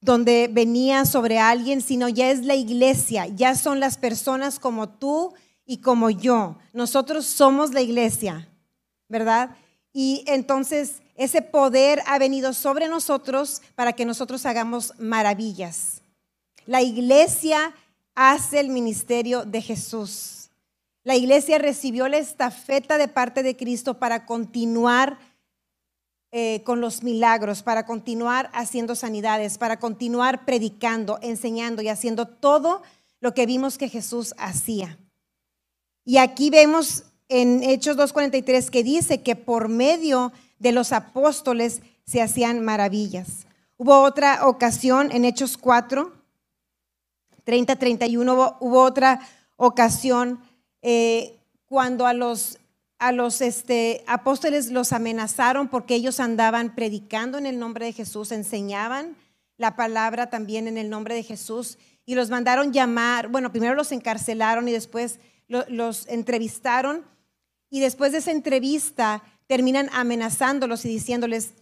donde 0.00 0.48
venía 0.50 1.04
sobre 1.04 1.38
alguien, 1.38 1.80
sino 1.80 2.08
ya 2.08 2.30
es 2.30 2.44
la 2.44 2.56
iglesia, 2.56 3.28
ya 3.28 3.54
son 3.54 3.78
las 3.78 3.96
personas 3.96 4.58
como 4.58 4.88
tú 4.88 5.32
y 5.64 5.78
como 5.78 6.10
yo. 6.10 6.58
Nosotros 6.72 7.24
somos 7.26 7.72
la 7.72 7.80
iglesia, 7.80 8.48
¿verdad? 9.08 9.50
Y 9.92 10.24
entonces 10.26 11.00
ese 11.14 11.42
poder 11.42 12.02
ha 12.06 12.18
venido 12.18 12.52
sobre 12.52 12.88
nosotros 12.88 13.62
para 13.76 13.92
que 13.92 14.04
nosotros 14.04 14.44
hagamos 14.44 14.92
maravillas. 14.98 16.02
La 16.66 16.82
iglesia 16.82 17.74
hace 18.16 18.58
el 18.58 18.70
ministerio 18.70 19.44
de 19.44 19.62
Jesús. 19.62 20.37
La 21.04 21.16
iglesia 21.16 21.58
recibió 21.58 22.08
la 22.08 22.18
estafeta 22.18 22.98
de 22.98 23.08
parte 23.08 23.42
de 23.42 23.56
Cristo 23.56 23.98
para 23.98 24.26
continuar 24.26 25.18
eh, 26.30 26.62
con 26.64 26.82
los 26.82 27.02
milagros, 27.02 27.62
para 27.62 27.86
continuar 27.86 28.50
haciendo 28.52 28.94
sanidades, 28.94 29.56
para 29.56 29.78
continuar 29.78 30.44
predicando, 30.44 31.18
enseñando 31.22 31.80
y 31.80 31.88
haciendo 31.88 32.26
todo 32.26 32.82
lo 33.20 33.32
que 33.32 33.46
vimos 33.46 33.78
que 33.78 33.88
Jesús 33.88 34.34
hacía. 34.36 34.98
Y 36.04 36.18
aquí 36.18 36.50
vemos 36.50 37.04
en 37.28 37.62
Hechos 37.62 37.96
2.43 37.96 38.68
que 38.68 38.82
dice 38.82 39.22
que 39.22 39.36
por 39.36 39.68
medio 39.68 40.32
de 40.58 40.72
los 40.72 40.92
apóstoles 40.92 41.80
se 42.04 42.20
hacían 42.20 42.64
maravillas. 42.64 43.46
Hubo 43.76 44.02
otra 44.02 44.46
ocasión 44.46 45.10
en 45.12 45.24
Hechos 45.24 45.56
4, 45.56 46.12
30, 47.44 47.76
31, 47.76 48.34
hubo, 48.34 48.56
hubo 48.60 48.82
otra 48.82 49.20
ocasión 49.56 50.40
eh, 50.82 51.38
cuando 51.66 52.06
a 52.06 52.14
los, 52.14 52.58
a 52.98 53.12
los 53.12 53.40
este, 53.40 54.04
apóstoles 54.06 54.70
los 54.70 54.92
amenazaron 54.92 55.68
porque 55.68 55.94
ellos 55.94 56.20
andaban 56.20 56.74
predicando 56.74 57.38
en 57.38 57.46
el 57.46 57.58
nombre 57.58 57.86
de 57.86 57.92
Jesús, 57.92 58.32
enseñaban 58.32 59.16
la 59.56 59.76
palabra 59.76 60.30
también 60.30 60.68
en 60.68 60.78
el 60.78 60.88
nombre 60.88 61.14
de 61.14 61.22
Jesús 61.22 61.78
y 62.06 62.14
los 62.14 62.30
mandaron 62.30 62.72
llamar, 62.72 63.28
bueno, 63.28 63.50
primero 63.50 63.74
los 63.74 63.92
encarcelaron 63.92 64.68
y 64.68 64.72
después 64.72 65.18
los 65.48 66.06
entrevistaron 66.08 67.04
y 67.70 67.80
después 67.80 68.12
de 68.12 68.18
esa 68.18 68.30
entrevista 68.30 69.22
terminan 69.46 69.90
amenazándolos 69.92 70.84
y 70.84 70.88
diciéndoles, 70.88 71.54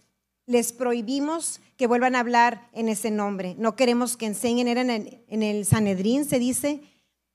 les 0.45 0.71
prohibimos 0.71 1.59
que 1.75 1.87
vuelvan 1.87 2.15
a 2.15 2.21
hablar 2.21 2.69
en 2.73 2.89
ese 2.89 3.11
nombre. 3.11 3.55
No 3.57 3.75
queremos 3.75 4.17
que 4.17 4.25
enseñen, 4.25 4.67
era 4.67 4.81
en 4.81 5.43
el, 5.43 5.65
Sanedrín, 5.65 6.25
se 6.25 6.39
dice, 6.39 6.81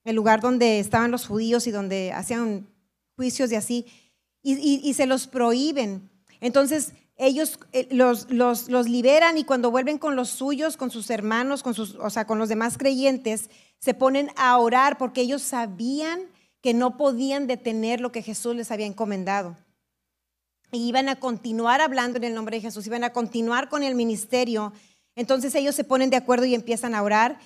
el 0.03 0.15
lugar 0.15 0.41
donde 0.41 0.79
estaban 0.79 1.11
los 1.11 1.27
judíos 1.27 1.67
y 1.67 1.71
donde 1.71 2.11
hacían 2.11 2.67
juicios 3.15 3.51
y 3.51 3.55
así, 3.55 3.85
y, 4.41 4.93
se 4.93 5.05
los 5.05 5.27
prohíben. 5.27 6.09
Entonces 6.41 6.93
ellos 7.15 7.59
eh, 7.71 7.87
los, 7.91 8.29
los, 8.29 8.67
los, 8.67 8.89
liberan 8.89 9.37
y 9.37 9.45
cuando 9.45 9.71
vuelven 9.71 9.97
con 9.97 10.15
los 10.15 10.29
suyos, 10.29 10.75
con 10.75 10.91
sus 10.91 11.09
hermanos, 11.09 11.63
con 11.63 11.73
sus, 11.73 11.95
o 11.95 12.09
sea, 12.09 12.25
con 12.25 12.39
los 12.39 12.49
demás 12.49 12.77
creyentes, 12.77 13.49
se 13.79 13.93
ponen 13.93 14.31
a 14.35 14.57
orar 14.57 14.97
porque 14.97 15.21
ellos 15.21 15.41
sabían 15.41 16.21
que 16.61 16.73
no 16.73 16.97
podían 16.97 17.47
detener 17.47 18.01
lo 18.01 18.11
que 18.11 18.21
Jesús 18.21 18.55
les 18.55 18.71
había 18.71 18.85
encomendado 18.85 19.55
y 20.73 20.87
iban 20.87 21.07
a 21.07 21.19
continuar 21.19 21.81
hablando 21.81 22.17
en 22.17 22.23
el 22.25 22.33
nombre 22.33 22.57
de 22.57 22.61
Jesús, 22.61 22.87
iban 22.87 23.03
a 23.03 23.13
continuar 23.13 23.69
con 23.69 23.83
el 23.83 23.95
ministerio. 23.95 24.73
Entonces 25.15 25.53
ellos 25.55 25.75
se 25.75 25.83
ponen 25.83 26.09
de 26.09 26.17
acuerdo 26.17 26.45
y 26.45 26.55
empiezan 26.55 26.95
a 26.95 27.03
orar. 27.03 27.39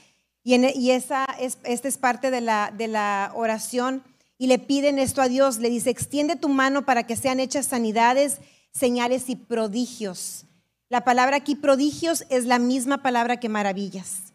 Y, 0.47 0.55
y 0.79 0.91
esa 0.91 1.25
es, 1.41 1.57
esta 1.65 1.89
es 1.89 1.97
parte 1.97 2.31
de 2.31 2.39
la, 2.39 2.71
de 2.73 2.87
la 2.87 3.33
oración. 3.35 4.01
Y 4.37 4.47
le 4.47 4.59
piden 4.59 4.97
esto 4.97 5.21
a 5.21 5.27
Dios. 5.27 5.57
Le 5.57 5.69
dice, 5.69 5.89
extiende 5.89 6.37
tu 6.37 6.47
mano 6.47 6.85
para 6.85 7.03
que 7.03 7.17
sean 7.17 7.41
hechas 7.41 7.65
sanidades, 7.65 8.37
señales 8.71 9.27
y 9.27 9.35
prodigios. 9.35 10.45
La 10.87 11.03
palabra 11.03 11.35
aquí 11.35 11.55
prodigios 11.55 12.23
es 12.29 12.45
la 12.45 12.59
misma 12.59 13.03
palabra 13.03 13.41
que 13.41 13.49
maravillas. 13.49 14.31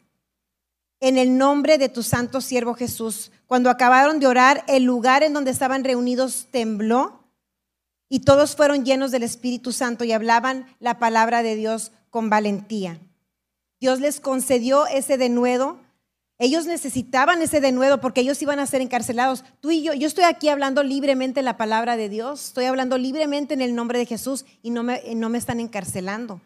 En 1.00 1.16
el 1.16 1.38
nombre 1.38 1.78
de 1.78 1.88
tu 1.88 2.02
santo 2.02 2.42
siervo 2.42 2.74
Jesús. 2.74 3.32
Cuando 3.46 3.70
acabaron 3.70 4.20
de 4.20 4.26
orar, 4.26 4.64
el 4.68 4.82
lugar 4.82 5.22
en 5.22 5.32
donde 5.32 5.50
estaban 5.50 5.82
reunidos 5.82 6.48
tembló 6.50 7.24
y 8.10 8.20
todos 8.20 8.54
fueron 8.54 8.84
llenos 8.84 9.12
del 9.12 9.22
Espíritu 9.22 9.72
Santo 9.72 10.04
y 10.04 10.12
hablaban 10.12 10.66
la 10.78 10.98
palabra 10.98 11.42
de 11.42 11.56
Dios 11.56 11.90
con 12.10 12.28
valentía. 12.28 12.98
Dios 13.80 13.98
les 13.98 14.20
concedió 14.20 14.86
ese 14.86 15.16
denuedo. 15.16 15.80
Ellos 16.42 16.66
necesitaban 16.66 17.40
ese 17.40 17.60
denuedo 17.60 18.00
porque 18.00 18.22
ellos 18.22 18.42
iban 18.42 18.58
a 18.58 18.66
ser 18.66 18.80
encarcelados. 18.80 19.44
Tú 19.60 19.70
y 19.70 19.84
yo, 19.84 19.94
yo 19.94 20.08
estoy 20.08 20.24
aquí 20.24 20.48
hablando 20.48 20.82
libremente 20.82 21.40
la 21.40 21.56
palabra 21.56 21.96
de 21.96 22.08
Dios, 22.08 22.46
estoy 22.46 22.64
hablando 22.64 22.98
libremente 22.98 23.54
en 23.54 23.60
el 23.60 23.76
nombre 23.76 24.00
de 24.00 24.06
Jesús 24.06 24.44
y 24.60 24.70
no 24.70 24.82
me, 24.82 25.00
no 25.14 25.28
me 25.28 25.38
están 25.38 25.60
encarcelando. 25.60 26.40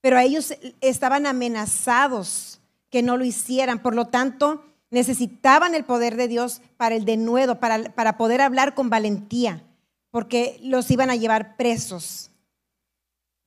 Pero 0.00 0.16
ellos 0.20 0.54
estaban 0.80 1.26
amenazados 1.26 2.60
que 2.88 3.02
no 3.02 3.16
lo 3.16 3.24
hicieran. 3.24 3.82
Por 3.82 3.96
lo 3.96 4.04
tanto, 4.04 4.64
necesitaban 4.90 5.74
el 5.74 5.84
poder 5.84 6.14
de 6.14 6.28
Dios 6.28 6.62
para 6.76 6.94
el 6.94 7.04
denuedo, 7.04 7.58
para, 7.58 7.82
para 7.94 8.16
poder 8.16 8.40
hablar 8.40 8.76
con 8.76 8.90
valentía 8.90 9.64
porque 10.12 10.58
los 10.62 10.88
iban 10.92 11.10
a 11.10 11.16
llevar 11.16 11.56
presos. 11.56 12.30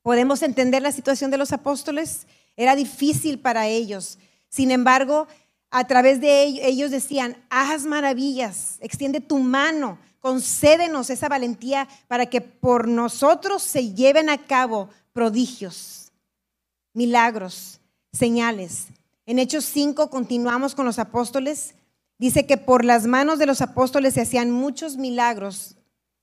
¿Podemos 0.02 0.44
entender 0.44 0.82
la 0.82 0.92
situación 0.92 1.32
de 1.32 1.38
los 1.38 1.54
apóstoles? 1.54 2.28
Era 2.58 2.76
difícil 2.76 3.40
para 3.40 3.68
ellos. 3.68 4.20
Sin 4.50 4.72
embargo, 4.72 5.28
a 5.72 5.86
través 5.88 6.20
de 6.22 6.44
ellos, 6.44 6.66
ellos 6.66 6.92
decían, 6.92 7.38
haz 7.50 7.86
maravillas, 7.86 8.78
extiende 8.82 9.22
tu 9.22 9.40
mano, 9.40 10.00
concédenos 10.20 11.10
esa 11.10 11.30
valentía 11.30 11.88
para 12.08 12.26
que 12.26 12.42
por 12.42 12.88
nosotros 12.88 13.64
se 13.64 13.94
lleven 13.94 14.30
a 14.30 14.46
cabo 14.46 14.90
prodigios, 15.14 16.12
milagros, 16.94 17.80
señales. 18.12 18.88
En 19.26 19.40
Hechos 19.40 19.66
5 19.66 20.10
continuamos 20.10 20.76
con 20.76 20.86
los 20.86 21.00
apóstoles. 21.00 21.76
Dice 22.18 22.46
que 22.46 22.58
por 22.58 22.84
las 22.84 23.06
manos 23.06 23.40
de 23.40 23.46
los 23.46 23.62
apóstoles 23.62 24.16
se 24.16 24.22
hacían 24.22 24.52
muchos 24.52 24.98
milagros 24.98 25.78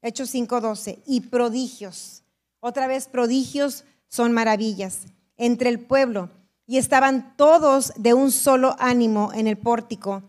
Hechos 0.07 0.31
5:12, 0.31 1.03
y 1.07 1.23
prodigios. 1.23 2.23
Otra 2.61 2.87
vez, 2.87 3.09
prodigios 3.09 3.85
son 4.09 4.33
maravillas 4.33 5.01
entre 5.37 5.69
el 5.69 5.81
pueblo. 5.81 6.31
Y 6.67 6.79
estaban 6.79 7.37
todos 7.37 7.93
de 7.97 8.15
un 8.15 8.33
solo 8.33 8.77
ánimo 8.79 9.33
en 9.33 9.47
el 9.47 9.57
pórtico 9.57 10.23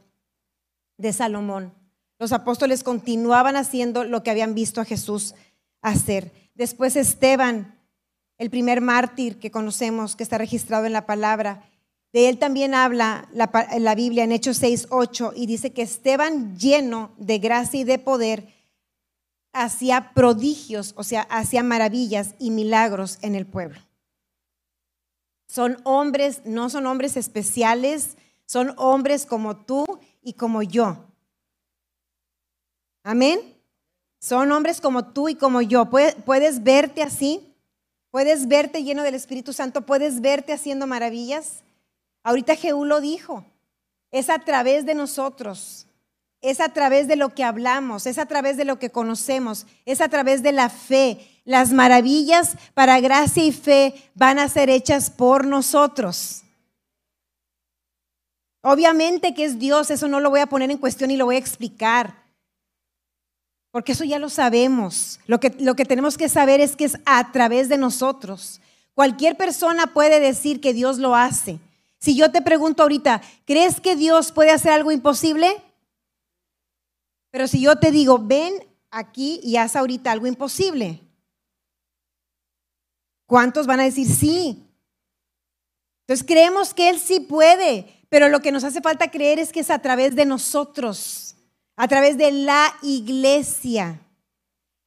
de 0.97 1.13
Salomón. 1.13 1.73
Los 2.19 2.31
apóstoles 2.31 2.83
continuaban 2.83 3.55
haciendo 3.55 4.03
lo 4.03 4.23
que 4.23 4.31
habían 4.31 4.55
visto 4.55 4.81
a 4.81 4.85
Jesús 4.85 5.35
hacer. 5.81 6.31
Después 6.55 6.95
Esteban, 6.95 7.79
el 8.37 8.49
primer 8.49 8.81
mártir 8.81 9.39
que 9.39 9.51
conocemos, 9.51 10.15
que 10.15 10.23
está 10.23 10.37
registrado 10.37 10.85
en 10.85 10.93
la 10.93 11.05
palabra, 11.05 11.63
de 12.13 12.29
él 12.29 12.39
también 12.39 12.73
habla 12.73 13.27
la, 13.33 13.51
la 13.77 13.95
Biblia 13.95 14.23
en 14.23 14.31
Hechos 14.31 14.57
6, 14.57 14.87
8 14.89 15.33
y 15.35 15.45
dice 15.45 15.73
que 15.73 15.81
Esteban 15.81 16.57
lleno 16.57 17.11
de 17.17 17.37
gracia 17.37 17.81
y 17.81 17.83
de 17.83 17.99
poder 17.99 18.47
hacía 19.53 20.13
prodigios, 20.13 20.93
o 20.97 21.03
sea, 21.03 21.21
hacía 21.23 21.63
maravillas 21.63 22.35
y 22.39 22.51
milagros 22.51 23.19
en 23.21 23.35
el 23.35 23.45
pueblo. 23.45 23.79
Son 25.47 25.79
hombres, 25.83 26.41
no 26.45 26.69
son 26.69 26.85
hombres 26.85 27.17
especiales, 27.17 28.17
son 28.45 28.73
hombres 28.77 29.25
como 29.25 29.55
tú 29.55 29.85
y 30.21 30.33
como 30.33 30.61
yo. 30.61 31.05
Amén. 33.03 33.39
Son 34.19 34.51
hombres 34.51 34.81
como 34.81 35.13
tú 35.13 35.29
y 35.29 35.35
como 35.35 35.61
yo. 35.61 35.89
¿Puedes, 35.89 36.63
verte 36.63 37.01
así? 37.01 37.53
¿Puedes 38.11 38.47
verte 38.47 38.83
lleno 38.83 39.03
del 39.03 39.15
Espíritu 39.15 39.53
Santo? 39.53 39.85
¿Puedes 39.85 40.21
verte 40.21 40.51
haciendo 40.51 40.87
maravillas? 40.87 41.63
Ahorita 42.23 42.55
Jehú 42.55 42.83
lo 42.83 42.99
dijo. 42.99 43.45
Es 44.11 44.29
a 44.29 44.39
través 44.39 44.85
de 44.85 44.95
nosotros 44.95 45.87
es 46.41 46.59
a 46.59 46.69
través 46.69 47.07
de 47.07 47.15
lo 47.15 47.33
que 47.33 47.43
hablamos, 47.43 48.05
es 48.05 48.17
a 48.17 48.25
través 48.25 48.57
de 48.57 48.65
lo 48.65 48.79
que 48.79 48.89
conocemos, 48.89 49.65
es 49.85 50.01
a 50.01 50.09
través 50.09 50.43
de 50.43 50.51
la 50.51 50.69
fe. 50.69 51.19
Las 51.45 51.71
maravillas 51.71 52.55
para 52.73 52.99
gracia 52.99 53.43
y 53.43 53.51
fe 53.51 53.93
van 54.13 54.37
a 54.37 54.49
ser 54.49 54.69
hechas 54.69 55.09
por 55.09 55.45
nosotros. 55.45 56.43
Obviamente 58.61 59.33
que 59.33 59.45
es 59.45 59.59
Dios, 59.59 59.89
eso 59.91 60.07
no 60.07 60.19
lo 60.19 60.29
voy 60.29 60.41
a 60.41 60.47
poner 60.47 60.69
en 60.69 60.77
cuestión 60.77 61.09
y 61.09 61.17
lo 61.17 61.25
voy 61.25 61.35
a 61.35 61.39
explicar, 61.39 62.15
porque 63.71 63.93
eso 63.93 64.03
ya 64.03 64.19
lo 64.19 64.29
sabemos. 64.29 65.19
Lo 65.25 65.39
que, 65.39 65.55
lo 65.59 65.75
que 65.75 65.85
tenemos 65.85 66.17
que 66.17 66.29
saber 66.29 66.59
es 66.59 66.75
que 66.75 66.85
es 66.85 66.97
a 67.05 67.31
través 67.31 67.69
de 67.69 67.77
nosotros. 67.77 68.59
Cualquier 68.93 69.37
persona 69.37 69.87
puede 69.87 70.19
decir 70.19 70.59
que 70.59 70.73
Dios 70.73 70.97
lo 70.97 71.15
hace. 71.15 71.59
Si 71.99 72.15
yo 72.15 72.31
te 72.31 72.41
pregunto 72.41 72.83
ahorita, 72.83 73.21
¿crees 73.45 73.79
que 73.79 73.95
Dios 73.95 74.31
puede 74.31 74.51
hacer 74.51 74.71
algo 74.71 74.91
imposible? 74.91 75.61
Pero 77.37 77.47
si 77.47 77.61
yo 77.61 77.75
te 77.75 77.91
digo, 77.91 78.17
ven 78.17 78.65
aquí 78.89 79.39
y 79.43 79.57
haz 79.57 79.75
ahorita 79.75 80.11
algo 80.11 80.25
imposible, 80.25 81.03
¿cuántos 83.27 83.67
van 83.67 83.79
a 83.79 83.83
decir 83.83 84.07
sí? 84.07 84.65
Entonces 86.01 86.25
creemos 86.25 86.73
que 86.73 86.89
Él 86.89 86.97
sí 86.97 87.19
puede, 87.19 88.03
pero 88.09 88.27
lo 88.27 88.39
que 88.39 88.51
nos 88.51 88.63
hace 88.63 88.81
falta 88.81 89.11
creer 89.11 89.37
es 89.37 89.51
que 89.51 89.59
es 89.59 89.69
a 89.69 89.77
través 89.77 90.15
de 90.15 90.25
nosotros, 90.25 91.35
a 91.75 91.87
través 91.87 92.17
de 92.17 92.31
la 92.31 92.73
iglesia. 92.81 94.01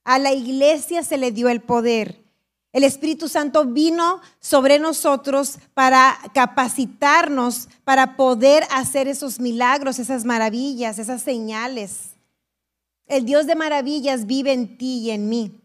A 0.02 0.18
la 0.18 0.32
iglesia 0.32 1.04
se 1.04 1.18
le 1.18 1.30
dio 1.30 1.48
el 1.48 1.60
poder. 1.60 2.20
El 2.72 2.82
Espíritu 2.82 3.28
Santo 3.28 3.64
vino 3.64 4.20
sobre 4.40 4.80
nosotros 4.80 5.60
para 5.72 6.18
capacitarnos, 6.34 7.68
para 7.84 8.16
poder 8.16 8.66
hacer 8.72 9.06
esos 9.06 9.38
milagros, 9.38 10.00
esas 10.00 10.24
maravillas, 10.24 10.98
esas 10.98 11.22
señales. 11.22 12.16
El 13.10 13.24
Dios 13.24 13.48
de 13.48 13.56
maravillas 13.56 14.24
vive 14.24 14.52
en 14.52 14.78
ti 14.78 15.00
y 15.00 15.10
en 15.10 15.28
mí. 15.28 15.60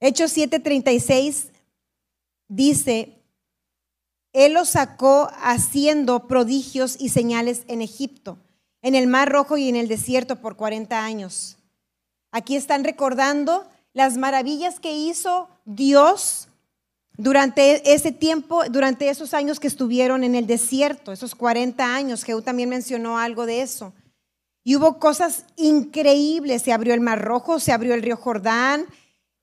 Hechos 0.00 0.36
7:36 0.36 1.52
dice, 2.48 3.22
Él 4.32 4.54
los 4.54 4.70
sacó 4.70 5.30
haciendo 5.44 6.26
prodigios 6.26 6.96
y 6.98 7.10
señales 7.10 7.62
en 7.68 7.80
Egipto, 7.82 8.36
en 8.82 8.96
el 8.96 9.06
Mar 9.06 9.30
Rojo 9.30 9.56
y 9.56 9.68
en 9.68 9.76
el 9.76 9.86
desierto 9.86 10.40
por 10.40 10.56
40 10.56 11.04
años. 11.04 11.56
Aquí 12.32 12.56
están 12.56 12.82
recordando 12.82 13.64
las 13.92 14.16
maravillas 14.16 14.80
que 14.80 14.92
hizo 14.92 15.48
Dios 15.66 16.48
durante 17.16 17.92
ese 17.92 18.12
tiempo, 18.12 18.64
durante 18.70 19.08
esos 19.08 19.34
años 19.34 19.60
que 19.60 19.66
estuvieron 19.66 20.24
en 20.24 20.34
el 20.34 20.46
desierto, 20.46 21.12
esos 21.12 21.34
40 21.34 21.94
años. 21.94 22.24
Jehú 22.24 22.42
también 22.42 22.68
mencionó 22.68 23.18
algo 23.18 23.46
de 23.46 23.62
eso. 23.62 23.92
Y 24.64 24.76
hubo 24.76 24.98
cosas 24.98 25.44
increíbles. 25.56 26.62
Se 26.62 26.72
abrió 26.72 26.94
el 26.94 27.00
Mar 27.00 27.22
Rojo, 27.22 27.60
se 27.60 27.72
abrió 27.72 27.94
el 27.94 28.02
río 28.02 28.16
Jordán, 28.16 28.86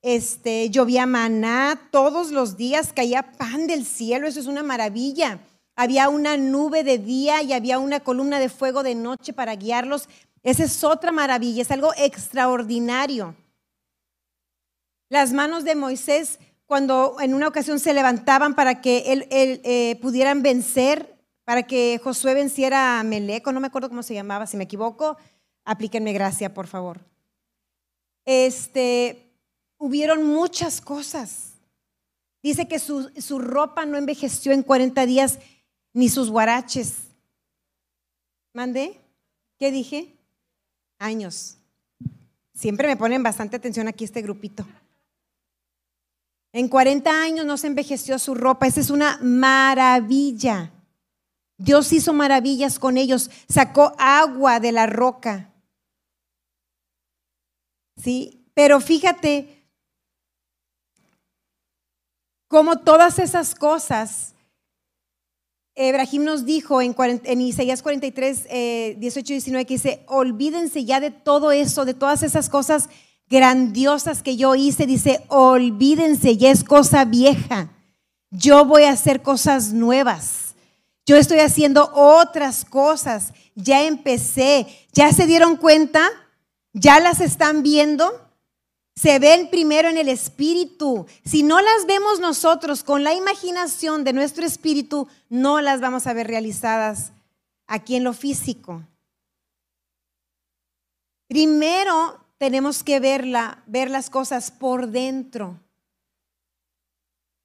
este, 0.02 0.70
llovía 0.70 1.04
maná 1.06 1.88
todos 1.90 2.30
los 2.30 2.56
días, 2.56 2.92
caía 2.92 3.32
pan 3.32 3.66
del 3.66 3.84
cielo, 3.84 4.26
eso 4.26 4.40
es 4.40 4.46
una 4.46 4.62
maravilla. 4.62 5.40
Había 5.76 6.08
una 6.08 6.36
nube 6.36 6.84
de 6.84 6.98
día 6.98 7.42
y 7.42 7.52
había 7.52 7.78
una 7.78 8.00
columna 8.00 8.38
de 8.38 8.48
fuego 8.48 8.82
de 8.82 8.94
noche 8.94 9.32
para 9.32 9.56
guiarlos. 9.56 10.08
Esa 10.42 10.64
es 10.64 10.84
otra 10.84 11.12
maravilla, 11.12 11.62
es 11.62 11.70
algo 11.70 11.92
extraordinario. 11.96 13.34
Las 15.10 15.32
manos 15.32 15.64
de 15.64 15.74
Moisés, 15.74 16.38
cuando 16.70 17.16
en 17.18 17.34
una 17.34 17.48
ocasión 17.48 17.80
se 17.80 17.92
levantaban 17.92 18.54
para 18.54 18.80
que 18.80 19.12
él, 19.12 19.26
eh, 19.32 19.98
pudieran 20.00 20.40
vencer, 20.40 21.18
para 21.42 21.64
que 21.64 22.00
Josué 22.00 22.32
venciera 22.32 23.00
a 23.00 23.02
Meleco, 23.02 23.50
no 23.50 23.58
me 23.58 23.66
acuerdo 23.66 23.88
cómo 23.88 24.04
se 24.04 24.14
llamaba, 24.14 24.46
si 24.46 24.56
me 24.56 24.62
equivoco, 24.62 25.16
aplíquenme 25.64 26.12
gracia, 26.12 26.54
por 26.54 26.68
favor. 26.68 27.00
Este, 28.24 29.32
hubieron 29.78 30.24
muchas 30.24 30.80
cosas. 30.80 31.54
Dice 32.40 32.68
que 32.68 32.78
su, 32.78 33.10
su 33.18 33.40
ropa 33.40 33.84
no 33.84 33.98
envejeció 33.98 34.52
en 34.52 34.62
40 34.62 35.06
días, 35.06 35.40
ni 35.92 36.08
sus 36.08 36.30
guaraches. 36.30 36.98
¿Mandé? 38.52 39.00
¿Qué 39.58 39.72
dije? 39.72 40.14
Años. 41.00 41.56
Siempre 42.54 42.86
me 42.86 42.96
ponen 42.96 43.24
bastante 43.24 43.56
atención 43.56 43.88
aquí 43.88 44.04
este 44.04 44.22
grupito. 44.22 44.64
En 46.52 46.68
40 46.68 47.10
años 47.10 47.46
no 47.46 47.56
se 47.56 47.68
envejeció 47.68 48.18
su 48.18 48.34
ropa. 48.34 48.66
Esa 48.66 48.80
es 48.80 48.90
una 48.90 49.18
maravilla. 49.22 50.72
Dios 51.58 51.92
hizo 51.92 52.12
maravillas 52.12 52.78
con 52.78 52.96
ellos. 52.96 53.30
Sacó 53.48 53.94
agua 53.98 54.58
de 54.60 54.72
la 54.72 54.86
roca. 54.86 55.52
¿Sí? 57.96 58.44
Pero 58.54 58.80
fíjate, 58.80 59.68
como 62.48 62.80
todas 62.80 63.18
esas 63.18 63.54
cosas, 63.54 64.34
Ebrahim 65.76 66.24
nos 66.24 66.44
dijo 66.44 66.82
en, 66.82 67.40
Isaías 67.40 67.82
43, 67.82 68.98
18 68.98 69.32
y 69.32 69.36
19, 69.36 69.66
que 69.66 69.74
dice, 69.74 70.04
olvídense 70.08 70.84
ya 70.84 70.98
de 70.98 71.10
todo 71.10 71.52
eso, 71.52 71.84
de 71.84 71.94
todas 71.94 72.22
esas 72.22 72.50
cosas 72.50 72.88
grandiosas 73.30 74.22
que 74.22 74.36
yo 74.36 74.54
hice. 74.54 74.86
Dice, 74.86 75.24
olvídense, 75.28 76.36
ya 76.36 76.50
es 76.50 76.64
cosa 76.64 77.06
vieja. 77.06 77.70
Yo 78.30 78.66
voy 78.66 78.82
a 78.82 78.92
hacer 78.92 79.22
cosas 79.22 79.72
nuevas. 79.72 80.54
Yo 81.06 81.16
estoy 81.16 81.38
haciendo 81.38 81.90
otras 81.94 82.66
cosas. 82.66 83.32
Ya 83.54 83.84
empecé. 83.84 84.66
¿Ya 84.92 85.12
se 85.12 85.26
dieron 85.26 85.56
cuenta? 85.56 86.02
¿Ya 86.74 87.00
las 87.00 87.20
están 87.20 87.62
viendo? 87.62 88.30
se 89.00 89.18
ven 89.18 89.48
primero 89.48 89.88
en 89.88 89.96
el 89.96 90.10
espíritu. 90.10 91.06
Si 91.24 91.42
no 91.42 91.62
las 91.62 91.86
vemos 91.86 92.20
nosotros 92.20 92.84
con 92.84 93.02
la 93.02 93.14
imaginación 93.14 94.04
de 94.04 94.12
nuestro 94.12 94.44
espíritu, 94.44 95.08
no 95.30 95.62
las 95.62 95.80
vamos 95.80 96.06
a 96.06 96.12
ver 96.12 96.26
realizadas 96.26 97.12
aquí 97.66 97.96
en 97.96 98.04
lo 98.04 98.12
físico. 98.12 98.82
Primero 101.28 102.22
tenemos 102.40 102.82
que 102.82 103.00
verla, 103.00 103.62
ver 103.66 103.90
las 103.90 104.08
cosas 104.08 104.50
por 104.50 104.88
dentro 104.88 105.60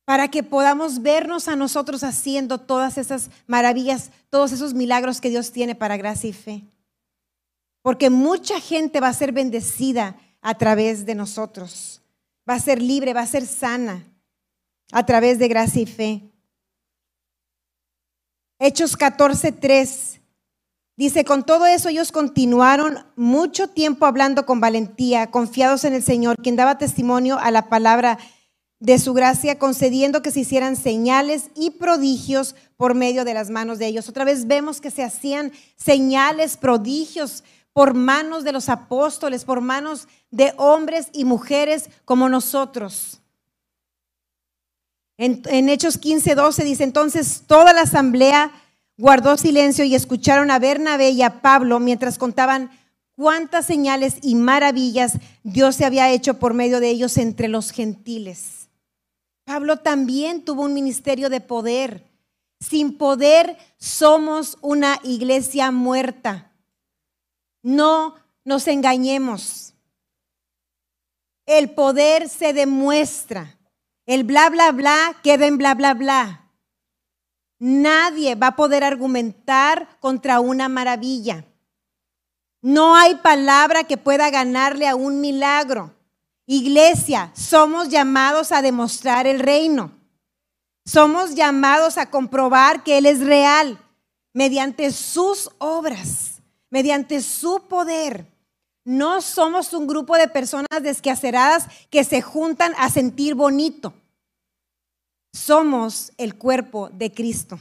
para 0.05 0.29
que 0.29 0.41
podamos 0.41 1.01
vernos 1.01 1.49
a 1.49 1.57
nosotros 1.57 2.01
haciendo 2.01 2.59
todas 2.59 2.97
esas 2.97 3.29
maravillas, 3.45 4.09
todos 4.29 4.53
esos 4.53 4.73
milagros 4.73 5.19
que 5.19 5.29
Dios 5.29 5.51
tiene 5.51 5.75
para 5.75 5.97
gracia 5.97 6.29
y 6.29 6.33
fe. 6.33 6.63
Porque 7.81 8.09
mucha 8.09 8.61
gente 8.61 9.01
va 9.01 9.09
a 9.09 9.13
ser 9.13 9.33
bendecida 9.33 10.15
a 10.39 10.57
través 10.57 11.05
de 11.05 11.15
nosotros. 11.15 12.01
Va 12.50 12.53
a 12.53 12.59
ser 12.59 12.81
libre, 12.81 13.13
va 13.13 13.22
a 13.22 13.27
ser 13.27 13.46
sana 13.46 14.01
a 14.93 15.05
través 15.05 15.39
de 15.39 15.50
gracia 15.50 15.81
y 15.81 15.87
fe. 15.87 16.22
Hechos 18.59 18.96
14:3 18.96 20.22
dice, 20.96 21.25
con 21.25 21.44
todo 21.44 21.66
eso 21.66 21.90
ellos 21.90 22.12
continuaron 22.12 23.05
mucho 23.16 23.68
tiempo 23.70 24.05
hablando 24.05 24.46
con 24.46 24.60
valentía, 24.60 25.31
confiados 25.31 25.84
en 25.84 25.94
el 25.94 26.03
Señor, 26.03 26.38
quien 26.42 26.55
daba 26.55 26.77
testimonio 26.77 27.38
a 27.40 27.51
la 27.51 27.70
palabra 27.70 28.18
de 28.79 29.00
su 29.00 29.14
gracia, 29.14 29.58
concediendo 29.58 30.22
que 30.22 30.31
se 30.31 30.42
hicieran 30.42 30.75
señales 30.75 31.50
y 31.55 31.72
prodigios 31.72 32.55
por 32.77 32.94
medio 32.94 33.24
de 33.24 33.34
las 33.34 33.50
manos 33.50 33.79
de 33.79 33.88
ellos. 33.88 34.10
Otra 34.10 34.25
vez 34.25 34.48
vemos 34.48 34.81
que 34.81 34.92
se 34.92 35.03
hacían 35.03 35.51
señales, 35.75 36.58
prodigios 36.58 37.44
por 37.74 37.94
manos 37.94 38.44
de 38.44 38.53
los 38.53 38.70
apóstoles, 38.70 39.44
por 39.44 39.62
manos 39.62 40.08
de 40.31 40.53
hombres 40.58 41.08
y 41.14 41.25
mujeres 41.25 41.90
como 42.05 42.29
nosotros. 42.29 43.22
En, 45.18 45.70
Hechos 45.70 45.98
15, 45.98 46.36
12 46.36 46.64
dice, 46.64 46.84
entonces 46.84 47.44
toda 47.48 47.74
la 47.74 47.81
asamblea 47.81 48.51
guardó 48.98 49.38
silencio 49.38 49.86
y 49.86 49.96
escucharon 49.96 50.51
a 50.51 50.60
Bernabé 50.60 51.10
y 51.10 51.22
a 51.22 51.42
Pablo 51.42 51.79
mientras 51.79 52.18
contaban 52.18 52.72
cuántas 53.16 53.66
señales 53.66 54.18
y 54.22 54.36
maravillas 54.36 55.14
Dios 55.44 55.75
se 55.75 55.86
había 55.86 56.12
hecho 56.12 56.36
por 56.40 56.53
medio 56.53 56.79
de 56.79 56.90
ellos 56.90 57.18
entre 57.18 57.48
los 57.48 57.72
gentiles. 57.72 58.68
Pablo 59.46 59.77
también 59.77 60.44
tuvo 60.44 60.64
un 60.64 60.74
ministerio 60.74 61.29
de 61.29 61.40
poder. 61.40 62.03
Sin 62.60 62.98
poder 62.98 63.58
somos 63.77 64.58
una 64.62 65.00
iglesia 65.03 65.72
muerta. 65.72 66.51
No 67.62 68.16
nos 68.44 68.68
engañemos. 68.68 69.74
El 71.46 71.72
poder 71.72 72.27
se 72.27 72.53
demuestra. 72.53 73.58
El 74.08 74.24
bla, 74.24 74.50
bla, 74.50 74.72
bla 74.72 75.16
queda 75.22 75.46
en 75.46 75.58
bla, 75.58 75.75
bla, 75.75 75.94
bla. 75.94 76.45
Nadie 77.59 78.35
va 78.35 78.48
a 78.48 78.55
poder 78.55 78.83
argumentar 78.83 79.98
contra 80.00 80.39
una 80.39 80.70
maravilla. 80.70 81.46
No 82.61 82.96
hay 82.96 83.15
palabra 83.15 83.83
que 83.83 83.98
pueda 83.98 84.29
ganarle 84.29 84.87
a 84.87 84.96
un 84.96 85.22
milagro. 85.22 85.94
Iglesia, 86.46 87.31
somos 87.33 87.89
llamados 87.89 88.51
a 88.51 88.61
demostrar 88.61 89.27
el 89.27 89.39
reino. 89.39 89.91
Somos 90.85 91.35
llamados 91.35 91.98
a 91.98 92.09
comprobar 92.09 92.83
que 92.83 92.98
Él 92.98 93.05
es 93.05 93.22
real 93.22 93.79
mediante 94.33 94.91
sus 94.91 95.50
obras 95.57 96.35
mediante 96.75 97.22
su 97.22 97.61
poder. 97.70 98.25
No 98.83 99.22
somos 99.22 99.72
un 99.72 99.87
grupo 99.87 100.18
de 100.18 100.27
personas 100.27 100.83
desquaceradas 100.83 101.68
que 101.89 102.03
se 102.03 102.22
juntan 102.22 102.74
a 102.77 102.89
sentir 102.89 103.33
bonito. 103.33 103.94
Somos 105.35 106.13
el 106.17 106.35
cuerpo 106.35 106.89
de 106.93 107.11
Cristo. 107.11 107.59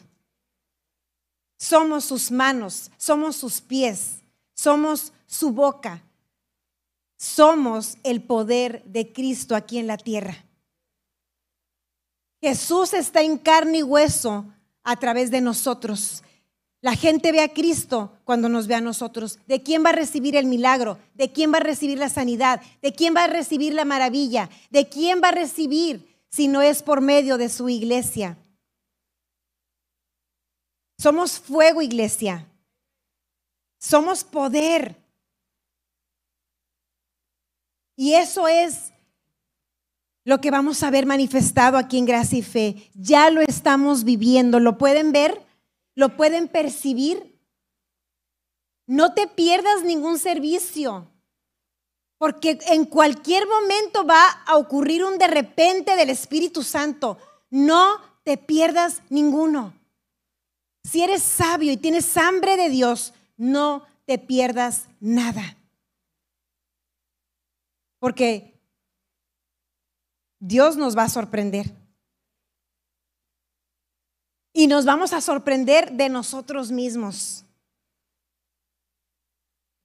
Somos 1.58 2.04
sus 2.04 2.30
manos, 2.30 2.92
somos 2.96 3.34
sus 3.34 3.60
pies, 3.60 4.20
somos 4.54 5.12
su 5.26 5.50
boca. 5.50 6.00
Somos 7.16 7.96
el 8.04 8.22
poder 8.22 8.84
de 8.84 9.12
Cristo 9.12 9.56
aquí 9.56 9.78
en 9.78 9.88
la 9.88 9.96
tierra. 9.96 10.44
Jesús 12.40 12.94
está 12.94 13.22
en 13.22 13.38
carne 13.38 13.78
y 13.78 13.82
hueso 13.82 14.44
a 14.84 14.96
través 14.96 15.32
de 15.32 15.40
nosotros. 15.40 16.22
La 16.80 16.94
gente 16.94 17.32
ve 17.32 17.40
a 17.40 17.52
Cristo 17.52 18.12
cuando 18.24 18.48
nos 18.48 18.68
ve 18.68 18.76
a 18.76 18.80
nosotros. 18.80 19.40
¿De 19.48 19.64
quién 19.64 19.84
va 19.84 19.90
a 19.90 19.94
recibir 19.94 20.37
el 20.37 20.46
milagro? 20.46 20.98
¿De 21.14 21.32
quién 21.32 21.52
va 21.52 21.56
a 21.56 21.60
recibir 21.60 21.98
la 21.98 22.08
sanidad? 22.08 22.60
¿De 22.82 22.92
quién 22.92 23.16
va 23.16 23.24
a 23.24 23.28
recibir 23.28 23.74
la 23.74 23.84
maravilla? 23.84 24.48
¿De 24.70 24.88
quién 24.88 25.20
va 25.20 25.30
a 25.30 25.32
recibir 25.32 26.13
si 26.35 26.49
no 26.49 26.62
es 26.62 26.83
por 26.83 27.01
medio 27.01 27.38
de 27.38 27.49
su 27.49 27.68
iglesia? 27.68 28.38
Somos 30.99 31.38
fuego, 31.38 31.83
iglesia. 31.83 32.49
Somos 33.79 34.25
poder. 34.25 34.97
Y 37.97 38.14
eso 38.14 38.49
es 38.49 38.92
lo 40.25 40.40
que 40.40 40.51
vamos 40.51 40.83
a 40.83 40.90
ver 40.90 41.07
manifestado 41.07 41.77
aquí 41.77 41.99
en 41.99 42.07
Gracia 42.07 42.38
y 42.38 42.42
Fe. 42.42 42.90
Ya 42.94 43.31
lo 43.31 43.40
estamos 43.40 44.05
viviendo. 44.05 44.59
¿Lo 44.61 44.79
pueden 44.79 45.12
ver? 45.12 45.44
lo 45.94 46.16
pueden 46.16 46.49
percibir. 46.49 47.40
No 48.87 49.14
te 49.14 49.27
pierdas 49.27 49.83
ningún 49.85 50.18
servicio, 50.18 51.11
porque 52.18 52.59
en 52.68 52.85
cualquier 52.87 53.46
momento 53.46 54.07
va 54.07 54.29
a 54.46 54.57
ocurrir 54.57 55.05
un 55.05 55.18
de 55.18 55.27
repente 55.27 55.96
del 55.96 56.11
Espíritu 56.11 56.62
Santo. 56.62 57.18
No 57.50 58.00
te 58.22 58.37
pierdas 58.37 59.03
ninguno. 59.11 59.74
Si 60.83 61.03
eres 61.03 61.22
sabio 61.22 61.72
y 61.72 61.77
tienes 61.77 62.16
hambre 62.16 62.57
de 62.57 62.68
Dios, 62.68 63.14
no 63.37 63.87
te 64.07 64.18
pierdas 64.18 64.87
nada. 65.00 65.57
porque 68.05 68.61
Dios 70.38 70.77
nos 70.77 70.94
va 70.94 71.05
a 71.05 71.09
sorprender. 71.09 71.74
Y 74.53 74.66
nos 74.66 74.85
vamos 74.85 75.14
a 75.14 75.22
sorprender 75.22 75.90
de 75.92 76.11
nosotros 76.11 76.70
mismos. 76.70 77.46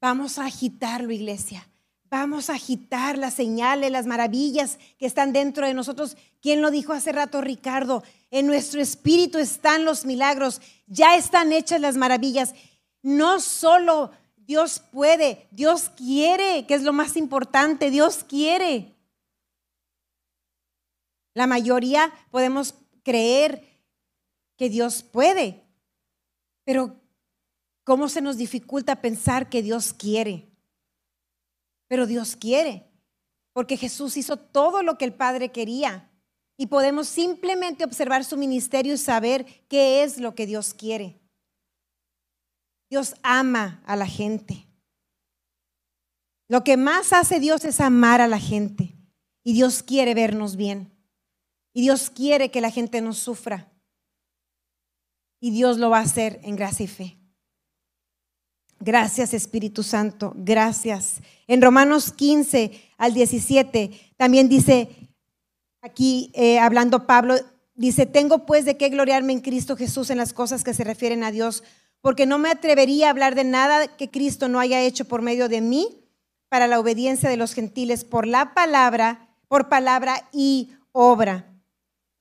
Vamos 0.02 0.38
a 0.38 0.48
agitarlo, 0.48 1.14
iglesia. 1.14 1.66
Vamos 2.10 2.50
a 2.50 2.56
agitar 2.56 3.18
las 3.18 3.36
señales, 3.36 3.92
las 3.92 4.08
maravillas 4.08 4.80
que 4.98 5.06
están 5.06 5.32
dentro 5.32 5.68
de 5.68 5.76
nosotros. 5.76 6.18
¿Quién 6.42 6.62
lo 6.62 6.72
dijo 6.72 6.94
hace 6.94 7.12
rato, 7.12 7.40
Ricardo? 7.42 8.04
En 8.32 8.48
nuestro 8.48 8.82
espíritu 8.82 9.38
están 9.38 9.86
los 9.86 10.06
milagros, 10.06 10.62
ya 10.88 11.16
están 11.16 11.54
hechas 11.54 11.80
las 11.80 11.98
maravillas. 11.98 12.56
No 13.04 13.40
solo 13.40 14.12
Dios 14.38 14.82
puede, 14.92 15.48
Dios 15.52 15.92
quiere, 15.96 16.66
que 16.66 16.74
es 16.74 16.82
lo 16.82 16.94
más 16.94 17.16
importante, 17.16 17.92
Dios 17.92 18.24
quiere. 18.28 18.96
La 21.36 21.46
mayoría 21.46 22.12
podemos 22.32 22.74
creer 23.04 23.64
que 24.58 24.68
Dios 24.68 25.04
puede, 25.04 25.64
pero 26.64 27.00
¿cómo 27.84 28.10
se 28.10 28.22
nos 28.22 28.38
dificulta 28.38 29.00
pensar 29.00 29.48
que 29.50 29.62
Dios 29.62 29.94
quiere? 29.94 30.49
Pero 31.90 32.08
Dios 32.08 32.38
quiere, 32.38 32.90
porque 33.52 33.76
Jesús 33.76 34.16
hizo 34.16 34.38
todo 34.38 34.82
lo 34.84 34.98
que 34.98 35.04
el 35.04 35.14
Padre 35.14 35.52
quería. 35.52 36.10
Y 36.56 36.68
podemos 36.68 37.08
simplemente 37.08 37.84
observar 37.84 38.24
su 38.24 38.38
ministerio 38.38 38.94
y 38.94 38.98
saber 38.98 39.46
qué 39.68 40.04
es 40.04 40.18
lo 40.18 40.36
que 40.36 40.46
Dios 40.46 40.74
quiere. 40.74 41.20
Dios 42.90 43.16
ama 43.24 43.82
a 43.86 43.96
la 43.96 44.08
gente. 44.08 44.68
Lo 46.48 46.64
que 46.64 46.78
más 46.78 47.14
hace 47.14 47.40
Dios 47.40 47.66
es 47.66 47.80
amar 47.80 48.22
a 48.22 48.28
la 48.28 48.40
gente. 48.40 48.96
Y 49.44 49.54
Dios 49.54 49.84
quiere 49.84 50.14
vernos 50.14 50.56
bien. 50.56 50.92
Y 51.74 51.82
Dios 51.82 52.10
quiere 52.10 52.52
que 52.52 52.62
la 52.62 52.72
gente 52.72 53.02
no 53.02 53.14
sufra. 53.14 53.72
Y 55.40 55.52
Dios 55.52 55.78
lo 55.78 55.90
va 55.90 56.00
a 56.00 56.04
hacer 56.04 56.40
en 56.44 56.56
gracia 56.56 56.84
y 56.84 56.88
fe. 56.88 57.19
Gracias 58.82 59.34
Espíritu 59.34 59.84
Santo, 59.84 60.32
gracias. 60.38 61.22
En 61.48 61.62
Romanos 61.62 62.14
15 62.14 62.72
al 62.98 63.14
17 63.14 63.92
también 64.16 64.48
dice, 64.48 64.88
aquí 65.82 66.32
eh, 66.34 66.60
hablando 66.60 67.06
Pablo, 67.06 67.36
dice, 67.76 68.06
tengo 68.06 68.46
pues 68.46 68.64
de 68.64 68.78
qué 68.78 68.88
gloriarme 68.88 69.34
en 69.34 69.42
Cristo 69.42 69.76
Jesús 69.76 70.10
en 70.10 70.18
las 70.18 70.32
cosas 70.32 70.64
que 70.64 70.74
se 70.74 70.86
refieren 70.86 71.26
a 71.26 71.32
Dios, 71.32 71.64
porque 72.00 72.26
no 72.26 72.38
me 72.38 72.50
atrevería 72.50 73.08
a 73.08 73.10
hablar 73.10 73.36
de 73.36 73.44
nada 73.44 73.98
que 73.98 74.10
Cristo 74.10 74.48
no 74.48 74.62
haya 74.62 74.82
hecho 74.82 75.04
por 75.04 75.22
medio 75.22 75.50
de 75.50 75.60
mí 75.60 76.06
para 76.48 76.66
la 76.66 76.80
obediencia 76.80 77.30
de 77.30 77.36
los 77.38 77.54
gentiles, 77.54 78.06
por 78.06 78.26
la 78.26 78.54
palabra, 78.54 79.28
por 79.50 79.68
palabra 79.68 80.30
y 80.32 80.70
obra, 80.94 81.52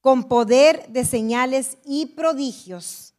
con 0.00 0.24
poder 0.24 0.88
de 0.88 1.04
señales 1.04 1.78
y 1.84 2.06
prodigios, 2.06 3.14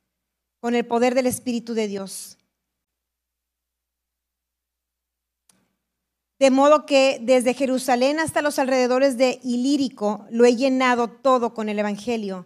con 0.59 0.75
el 0.75 0.85
poder 0.85 1.15
del 1.15 1.27
Espíritu 1.27 1.73
de 1.73 1.87
Dios 1.87 2.38
De 6.39 6.51
modo 6.51 6.85
que 6.85 7.19
desde 7.21 7.53
Jerusalén 7.53 8.19
hasta 8.19 8.41
los 8.41 8.59
alrededores 8.59 9.17
de 9.17 9.41
Ilírico 9.43 10.25
lo 10.31 10.45
he 10.45 10.55
llenado 10.55 11.09
todo 11.09 11.53
con 11.53 11.67
el 11.67 11.77
Evangelio 11.77 12.45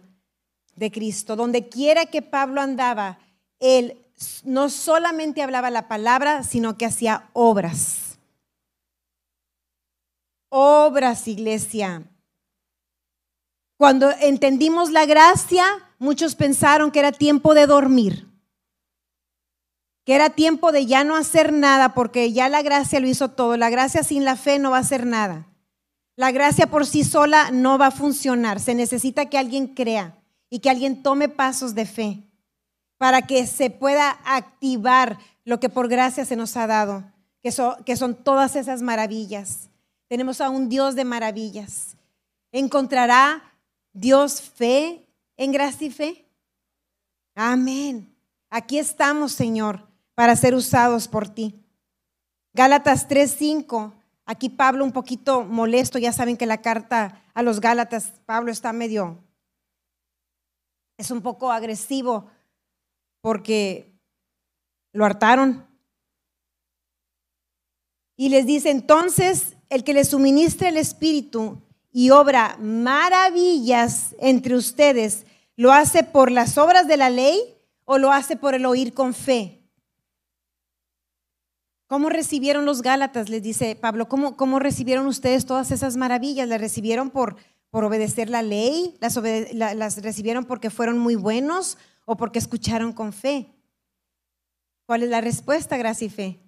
de 0.74 0.90
Cristo. 0.90 1.36
Donde 1.36 1.68
quiera 1.68 2.06
que 2.06 2.20
Pablo 2.20 2.60
andaba, 2.60 3.18
él 3.60 4.04
no 4.42 4.68
solamente 4.68 5.42
hablaba 5.42 5.70
la 5.70 5.86
palabra, 5.86 6.42
sino 6.42 6.76
que 6.76 6.86
hacía 6.86 7.30
obras. 7.32 8.18
Obras, 10.48 11.28
iglesia. 11.28 12.02
Cuando 13.76 14.10
entendimos 14.20 14.90
la 14.90 15.06
gracia, 15.06 15.64
muchos 15.98 16.34
pensaron 16.34 16.90
que 16.90 16.98
era 16.98 17.12
tiempo 17.12 17.54
de 17.54 17.68
dormir 17.68 18.33
que 20.04 20.14
era 20.14 20.30
tiempo 20.30 20.70
de 20.70 20.86
ya 20.86 21.02
no 21.02 21.16
hacer 21.16 21.52
nada 21.52 21.94
porque 21.94 22.32
ya 22.32 22.48
la 22.48 22.62
gracia 22.62 23.00
lo 23.00 23.08
hizo 23.08 23.30
todo. 23.30 23.56
La 23.56 23.70
gracia 23.70 24.02
sin 24.02 24.24
la 24.24 24.36
fe 24.36 24.58
no 24.58 24.70
va 24.70 24.76
a 24.76 24.80
hacer 24.80 25.06
nada. 25.06 25.46
La 26.16 26.30
gracia 26.30 26.68
por 26.68 26.86
sí 26.86 27.02
sola 27.04 27.50
no 27.50 27.78
va 27.78 27.86
a 27.86 27.90
funcionar. 27.90 28.60
Se 28.60 28.74
necesita 28.74 29.26
que 29.26 29.38
alguien 29.38 29.68
crea 29.68 30.16
y 30.50 30.60
que 30.60 30.70
alguien 30.70 31.02
tome 31.02 31.28
pasos 31.28 31.74
de 31.74 31.86
fe 31.86 32.22
para 32.98 33.22
que 33.22 33.46
se 33.46 33.70
pueda 33.70 34.20
activar 34.24 35.18
lo 35.44 35.58
que 35.58 35.68
por 35.68 35.88
gracia 35.88 36.24
se 36.24 36.36
nos 36.36 36.56
ha 36.56 36.66
dado, 36.66 37.04
que 37.42 37.50
son, 37.50 38.14
todas 38.22 38.56
esas 38.56 38.82
maravillas. 38.82 39.70
Tenemos 40.08 40.40
a 40.40 40.50
un 40.50 40.68
Dios 40.68 40.94
de 40.94 41.04
maravillas. 41.04 41.96
¿Encontrará 42.52 43.42
Dios 43.92 44.40
fe 44.40 45.06
en 45.36 45.50
gracia 45.50 45.86
y 45.86 45.90
fe? 45.90 46.24
Amén. 47.34 48.14
Aquí 48.48 48.78
estamos, 48.78 49.32
Señor 49.32 49.93
para 50.14 50.36
ser 50.36 50.54
usados 50.54 51.08
por 51.08 51.28
ti. 51.28 51.54
Gálatas 52.52 53.08
3:5. 53.08 53.92
Aquí 54.26 54.48
Pablo 54.48 54.84
un 54.84 54.92
poquito 54.92 55.44
molesto, 55.44 55.98
ya 55.98 56.12
saben 56.12 56.36
que 56.36 56.46
la 56.46 56.62
carta 56.62 57.22
a 57.34 57.42
los 57.42 57.60
Gálatas, 57.60 58.12
Pablo 58.24 58.50
está 58.50 58.72
medio, 58.72 59.18
es 60.96 61.10
un 61.10 61.20
poco 61.20 61.50
agresivo 61.50 62.30
porque 63.20 63.92
lo 64.92 65.04
hartaron. 65.04 65.66
Y 68.16 68.28
les 68.28 68.46
dice, 68.46 68.70
entonces, 68.70 69.56
el 69.68 69.82
que 69.82 69.92
les 69.92 70.10
suministra 70.10 70.68
el 70.68 70.76
Espíritu 70.76 71.60
y 71.92 72.10
obra 72.10 72.56
maravillas 72.60 74.14
entre 74.20 74.54
ustedes, 74.54 75.26
¿lo 75.56 75.72
hace 75.72 76.04
por 76.04 76.30
las 76.30 76.56
obras 76.56 76.86
de 76.86 76.96
la 76.96 77.10
ley 77.10 77.40
o 77.84 77.98
lo 77.98 78.12
hace 78.12 78.36
por 78.36 78.54
el 78.54 78.66
oír 78.66 78.94
con 78.94 79.14
fe? 79.14 79.63
¿Cómo 81.86 82.08
recibieron 82.08 82.64
los 82.64 82.80
Gálatas? 82.80 83.28
Les 83.28 83.42
dice 83.42 83.76
Pablo, 83.76 84.08
¿cómo, 84.08 84.36
cómo 84.36 84.58
recibieron 84.58 85.06
ustedes 85.06 85.44
todas 85.44 85.70
esas 85.70 85.96
maravillas? 85.96 86.48
¿Las 86.48 86.60
recibieron 86.60 87.10
por, 87.10 87.36
por 87.70 87.84
obedecer 87.84 88.30
la 88.30 88.42
ley? 88.42 88.96
¿Las, 89.00 89.16
¿Las 89.52 90.02
recibieron 90.02 90.46
porque 90.46 90.70
fueron 90.70 90.98
muy 90.98 91.14
buenos 91.14 91.76
o 92.06 92.16
porque 92.16 92.38
escucharon 92.38 92.92
con 92.92 93.12
fe? 93.12 93.50
¿Cuál 94.86 95.02
es 95.02 95.10
la 95.10 95.20
respuesta, 95.20 95.76
gracia 95.76 96.06
y 96.06 96.10
fe? 96.10 96.40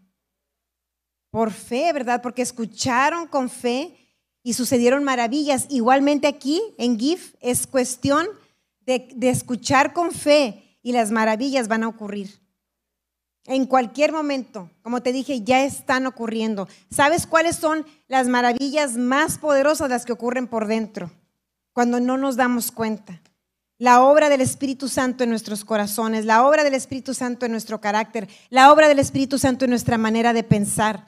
Por 1.30 1.50
fe, 1.50 1.92
¿verdad? 1.92 2.22
Porque 2.22 2.40
escucharon 2.40 3.26
con 3.26 3.50
fe 3.50 3.94
y 4.42 4.54
sucedieron 4.54 5.04
maravillas. 5.04 5.66
Igualmente 5.68 6.26
aquí 6.26 6.62
en 6.78 6.98
GIF 6.98 7.34
es 7.40 7.66
cuestión 7.66 8.26
de 8.86 9.28
escuchar 9.28 9.92
con 9.92 10.12
fe 10.12 10.78
y 10.82 10.92
las 10.92 11.10
maravillas 11.10 11.68
van 11.68 11.82
a 11.82 11.88
ocurrir. 11.88 12.45
En 13.46 13.66
cualquier 13.66 14.12
momento, 14.12 14.70
como 14.82 15.02
te 15.02 15.12
dije, 15.12 15.42
ya 15.42 15.64
están 15.64 16.06
ocurriendo. 16.06 16.68
¿Sabes 16.90 17.26
cuáles 17.26 17.56
son 17.56 17.86
las 18.08 18.26
maravillas 18.26 18.96
más 18.96 19.38
poderosas 19.38 19.88
las 19.88 20.04
que 20.04 20.12
ocurren 20.12 20.48
por 20.48 20.66
dentro? 20.66 21.12
Cuando 21.72 22.00
no 22.00 22.16
nos 22.16 22.36
damos 22.36 22.72
cuenta. 22.72 23.20
La 23.78 24.02
obra 24.02 24.28
del 24.28 24.40
Espíritu 24.40 24.88
Santo 24.88 25.22
en 25.22 25.30
nuestros 25.30 25.64
corazones, 25.64 26.24
la 26.24 26.46
obra 26.46 26.64
del 26.64 26.74
Espíritu 26.74 27.14
Santo 27.14 27.46
en 27.46 27.52
nuestro 27.52 27.80
carácter, 27.80 28.26
la 28.48 28.72
obra 28.72 28.88
del 28.88 28.98
Espíritu 28.98 29.38
Santo 29.38 29.64
en 29.64 29.70
nuestra 29.70 29.98
manera 29.98 30.32
de 30.32 30.42
pensar, 30.42 31.06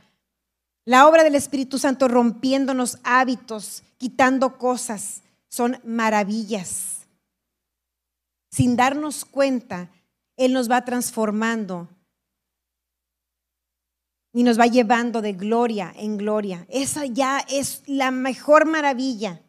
la 0.85 1.09
obra 1.09 1.25
del 1.25 1.35
Espíritu 1.35 1.79
Santo 1.79 2.09
rompiéndonos 2.09 2.99
hábitos, 3.05 3.83
quitando 3.97 4.59
cosas, 4.59 5.23
son 5.49 5.81
maravillas. 5.85 7.07
Sin 8.51 8.77
darnos 8.77 9.25
cuenta, 9.25 9.91
Él 10.37 10.53
nos 10.53 10.71
va 10.71 10.85
transformando 10.85 11.89
y 14.33 14.43
nos 14.43 14.59
va 14.59 14.67
llevando 14.67 15.23
de 15.23 15.33
gloria 15.33 15.93
en 15.97 16.17
gloria. 16.17 16.67
Esa 16.69 17.07
ya 17.07 17.45
es 17.49 17.83
la 17.87 18.11
mejor 18.11 18.67
maravilla. 18.67 19.43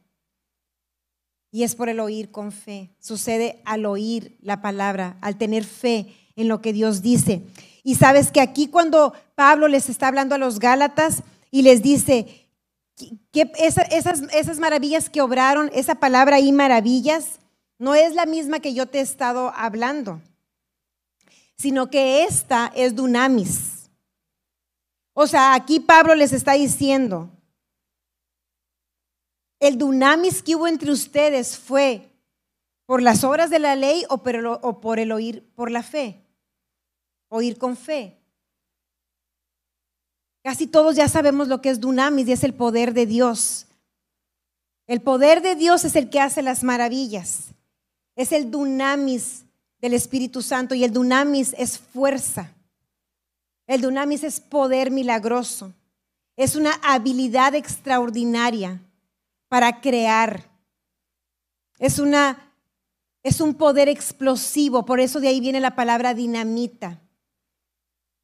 Y 1.52 1.64
es 1.64 1.76
por 1.76 1.90
el 1.90 2.00
oír 2.00 2.32
con 2.32 2.52
fe. 2.52 2.96
Sucede 3.00 3.62
al 3.66 3.86
oír 3.86 4.38
la 4.42 4.62
palabra, 4.62 5.18
al 5.22 5.38
tener 5.38 5.64
fe 5.64 6.16
en 6.36 6.48
lo 6.48 6.62
que 6.62 6.74
Dios 6.74 7.02
dice. 7.02 7.44
Y 7.84 7.96
sabes 7.96 8.32
que 8.32 8.42
aquí 8.42 8.68
cuando 8.68 9.14
Pablo 9.36 9.68
les 9.68 9.90
está 9.90 10.08
hablando 10.08 10.36
a 10.36 10.40
los 10.40 10.60
Gálatas 10.60 11.24
y 11.52 11.64
les 11.64 11.82
dice 11.82 12.48
que 13.32 13.52
esas, 13.58 14.22
esas 14.34 14.60
maravillas 14.60 15.10
que 15.10 15.22
obraron, 15.22 15.72
esa 15.74 15.96
palabra 15.96 16.36
ahí 16.36 16.52
maravillas, 16.52 17.40
no 17.78 17.96
es 17.96 18.14
la 18.14 18.26
misma 18.26 18.60
que 18.60 18.74
yo 18.74 18.86
te 18.86 19.00
he 19.00 19.02
estado 19.02 19.54
hablando, 19.56 20.22
sino 21.58 21.90
que 21.90 22.26
esta 22.26 22.72
es 22.76 22.94
dunamis. 22.96 23.79
O 25.22 25.28
sea, 25.28 25.54
aquí 25.54 25.82
Pablo 25.82 26.16
les 26.16 26.32
está 26.32 26.54
diciendo, 26.54 27.30
el 29.60 29.78
dunamis 29.78 30.42
que 30.42 30.56
hubo 30.56 30.66
entre 30.66 30.94
ustedes 30.94 31.58
fue 31.58 32.10
por 32.86 33.02
las 33.02 33.26
obras 33.26 33.50
de 33.50 33.60
la 33.60 33.76
ley 33.76 34.06
o 34.08 34.20
por 34.80 34.98
el, 34.98 35.12
oír 35.12 35.44
por 35.56 35.72
la 35.72 35.84
fe, 35.84 36.24
oír 37.28 37.58
con 37.58 37.76
fe. 37.76 38.18
Casi 40.42 40.68
todos 40.68 40.96
ya 40.96 41.10
sabemos 41.10 41.50
lo 41.50 41.60
que 41.60 41.68
es 41.68 41.82
dunamis 41.82 42.30
y 42.30 42.32
es 42.32 42.46
el 42.46 42.54
poder 42.54 42.94
de 42.94 43.06
Dios. 43.06 43.68
El 44.88 45.02
poder 45.02 45.42
de 45.42 45.56
Dios 45.56 45.84
es 45.84 45.98
el 45.98 46.10
que 46.10 46.22
hace 46.22 46.42
las 46.42 46.64
maravillas. 46.64 47.50
Es 48.16 48.32
el 48.32 48.50
dunamis 48.50 49.44
del 49.82 49.96
Espíritu 49.96 50.42
Santo 50.42 50.76
y 50.76 50.86
el 50.86 50.94
dunamis 50.94 51.54
es 51.58 51.78
fuerza. 51.78 52.54
El 53.70 53.82
dunamis 53.82 54.24
es 54.24 54.40
poder 54.40 54.90
milagroso. 54.90 55.72
Es 56.36 56.56
una 56.56 56.72
habilidad 56.82 57.54
extraordinaria 57.54 58.82
para 59.48 59.80
crear. 59.80 60.50
Es 61.78 62.00
una 62.00 62.52
es 63.22 63.40
un 63.40 63.54
poder 63.54 63.88
explosivo, 63.88 64.86
por 64.86 65.00
eso 65.00 65.20
de 65.20 65.28
ahí 65.28 65.40
viene 65.40 65.60
la 65.60 65.76
palabra 65.76 66.16
dinamita. 66.16 67.00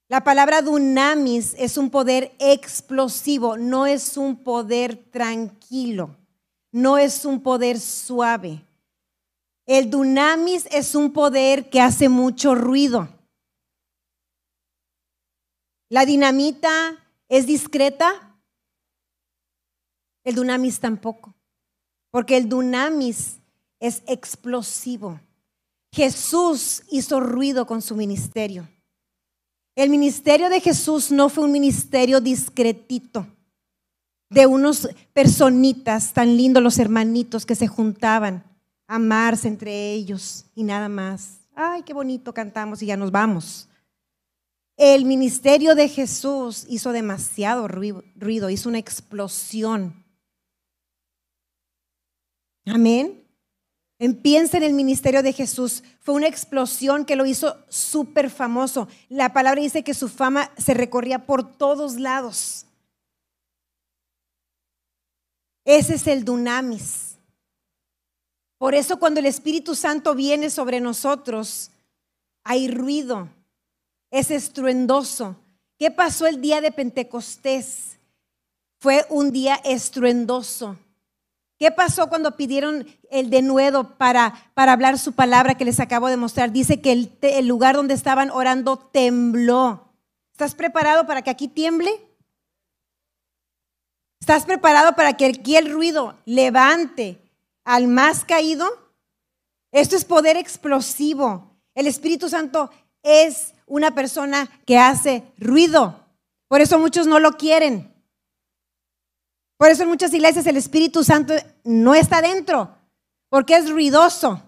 La 0.07 0.23
palabra 0.23 0.63
dunamis 0.63 1.53
es 1.59 1.77
un 1.77 1.91
poder 1.91 2.33
explosivo, 2.39 3.55
no 3.55 3.85
es 3.85 4.17
un 4.17 4.37
poder 4.37 4.95
tranquilo, 5.11 6.17
no 6.71 6.97
es 6.97 7.23
un 7.23 7.43
poder 7.43 7.79
suave. 7.79 8.65
El 9.67 9.91
dunamis 9.91 10.67
es 10.71 10.95
un 10.95 11.13
poder 11.13 11.69
que 11.69 11.81
hace 11.81 12.09
mucho 12.09 12.55
ruido. 12.55 13.14
La 15.95 16.05
dinamita 16.05 16.97
es 17.29 17.47
discreta, 17.47 18.37
el 20.25 20.35
dunamis 20.35 20.81
tampoco, 20.81 21.33
porque 22.11 22.35
el 22.35 22.49
dunamis 22.49 23.37
es 23.79 24.03
explosivo. 24.05 25.21
Jesús 25.93 26.83
hizo 26.91 27.21
ruido 27.21 27.65
con 27.65 27.81
su 27.81 27.95
ministerio. 27.95 28.67
El 29.73 29.89
ministerio 29.89 30.49
de 30.49 30.59
Jesús 30.59 31.13
no 31.13 31.29
fue 31.29 31.45
un 31.45 31.53
ministerio 31.53 32.19
discretito 32.19 33.25
de 34.29 34.47
unos 34.47 34.89
personitas 35.13 36.11
tan 36.11 36.35
lindos, 36.35 36.61
los 36.61 36.77
hermanitos 36.77 37.45
que 37.45 37.55
se 37.55 37.67
juntaban 37.67 38.43
a 38.85 38.95
amarse 38.95 39.47
entre 39.47 39.93
ellos 39.93 40.43
y 40.55 40.63
nada 40.63 40.89
más. 40.89 41.37
Ay, 41.55 41.83
qué 41.83 41.93
bonito 41.93 42.33
cantamos 42.33 42.81
y 42.81 42.87
ya 42.87 42.97
nos 42.97 43.11
vamos. 43.11 43.69
El 44.77 45.05
ministerio 45.05 45.73
de 45.73 45.87
Jesús 45.87 46.65
hizo 46.67 46.91
demasiado 46.91 47.67
ruido, 47.67 48.49
hizo 48.49 48.69
una 48.69 48.79
explosión. 48.79 50.03
Amén. 52.65 53.25
Piensa 54.21 54.57
en 54.57 54.63
el 54.63 54.73
ministerio 54.73 55.23
de 55.23 55.31
Jesús. 55.31 55.83
Fue 56.01 56.15
una 56.15 56.27
explosión 56.27 57.05
que 57.05 57.15
lo 57.15 57.25
hizo 57.25 57.57
súper 57.69 58.29
famoso. 58.29 58.89
La 59.07 59.31
palabra 59.31 59.61
dice 59.61 59.83
que 59.83 59.93
su 59.93 60.09
fama 60.09 60.51
se 60.57 60.73
recorría 60.73 61.25
por 61.25 61.57
todos 61.57 61.95
lados. 61.95 62.65
Ese 65.63 65.95
es 65.95 66.05
el 66.07 66.25
dunamis. 66.25 67.17
Por 68.57 68.75
eso 68.75 68.99
cuando 68.99 69.19
el 69.21 69.25
Espíritu 69.25 69.73
Santo 69.75 70.15
viene 70.15 70.49
sobre 70.49 70.81
nosotros, 70.81 71.71
hay 72.43 72.69
ruido, 72.69 73.29
es 74.15 74.31
estruendoso. 74.31 75.35
¿Qué 75.77 75.91
pasó 75.91 76.25
el 76.25 76.39
día 76.39 76.61
de 76.61 76.71
Pentecostés? 76.71 77.99
Fue 78.79 79.05
un 79.09 79.31
día 79.31 79.55
estruendoso. 79.65 80.77
¿Qué 81.59 81.69
pasó 81.69 82.07
cuando 82.07 82.37
pidieron 82.37 82.87
el 83.09 83.29
denuedo 83.29 83.97
para, 83.97 84.51
para 84.53 84.71
hablar 84.71 84.97
su 84.99 85.11
palabra 85.11 85.55
que 85.55 85.65
les 85.65 85.81
acabo 85.81 86.07
de 86.07 86.15
mostrar? 86.15 86.53
Dice 86.53 86.79
que 86.79 86.93
el, 86.93 87.17
el 87.21 87.45
lugar 87.45 87.75
donde 87.75 87.93
estaban 87.93 88.29
orando 88.29 88.77
tembló. 88.77 89.91
¿Estás 90.31 90.55
preparado 90.55 91.05
para 91.05 91.21
que 91.21 91.29
aquí 91.29 91.49
tiemble? 91.49 91.91
¿Estás 94.21 94.45
preparado 94.45 94.95
para 94.95 95.17
que 95.17 95.25
aquí 95.25 95.57
el 95.57 95.69
ruido 95.69 96.17
levante 96.23 97.19
al 97.65 97.89
más 97.89 98.23
caído? 98.23 98.65
Esto 99.73 99.97
es 99.97 100.05
poder 100.05 100.37
explosivo. 100.37 101.51
El 101.73 101.87
Espíritu 101.87 102.29
Santo 102.29 102.69
es 103.03 103.54
una 103.65 103.93
persona 103.95 104.49
que 104.65 104.77
hace 104.77 105.23
ruido. 105.37 105.99
Por 106.47 106.61
eso 106.61 106.79
muchos 106.79 107.07
no 107.07 107.19
lo 107.19 107.33
quieren. 107.33 107.93
Por 109.57 109.69
eso 109.69 109.83
en 109.83 109.89
muchas 109.89 110.13
iglesias 110.13 110.45
el 110.47 110.57
Espíritu 110.57 111.03
Santo 111.03 111.33
no 111.63 111.95
está 111.95 112.21
dentro, 112.21 112.75
porque 113.29 113.55
es 113.55 113.69
ruidoso, 113.69 114.41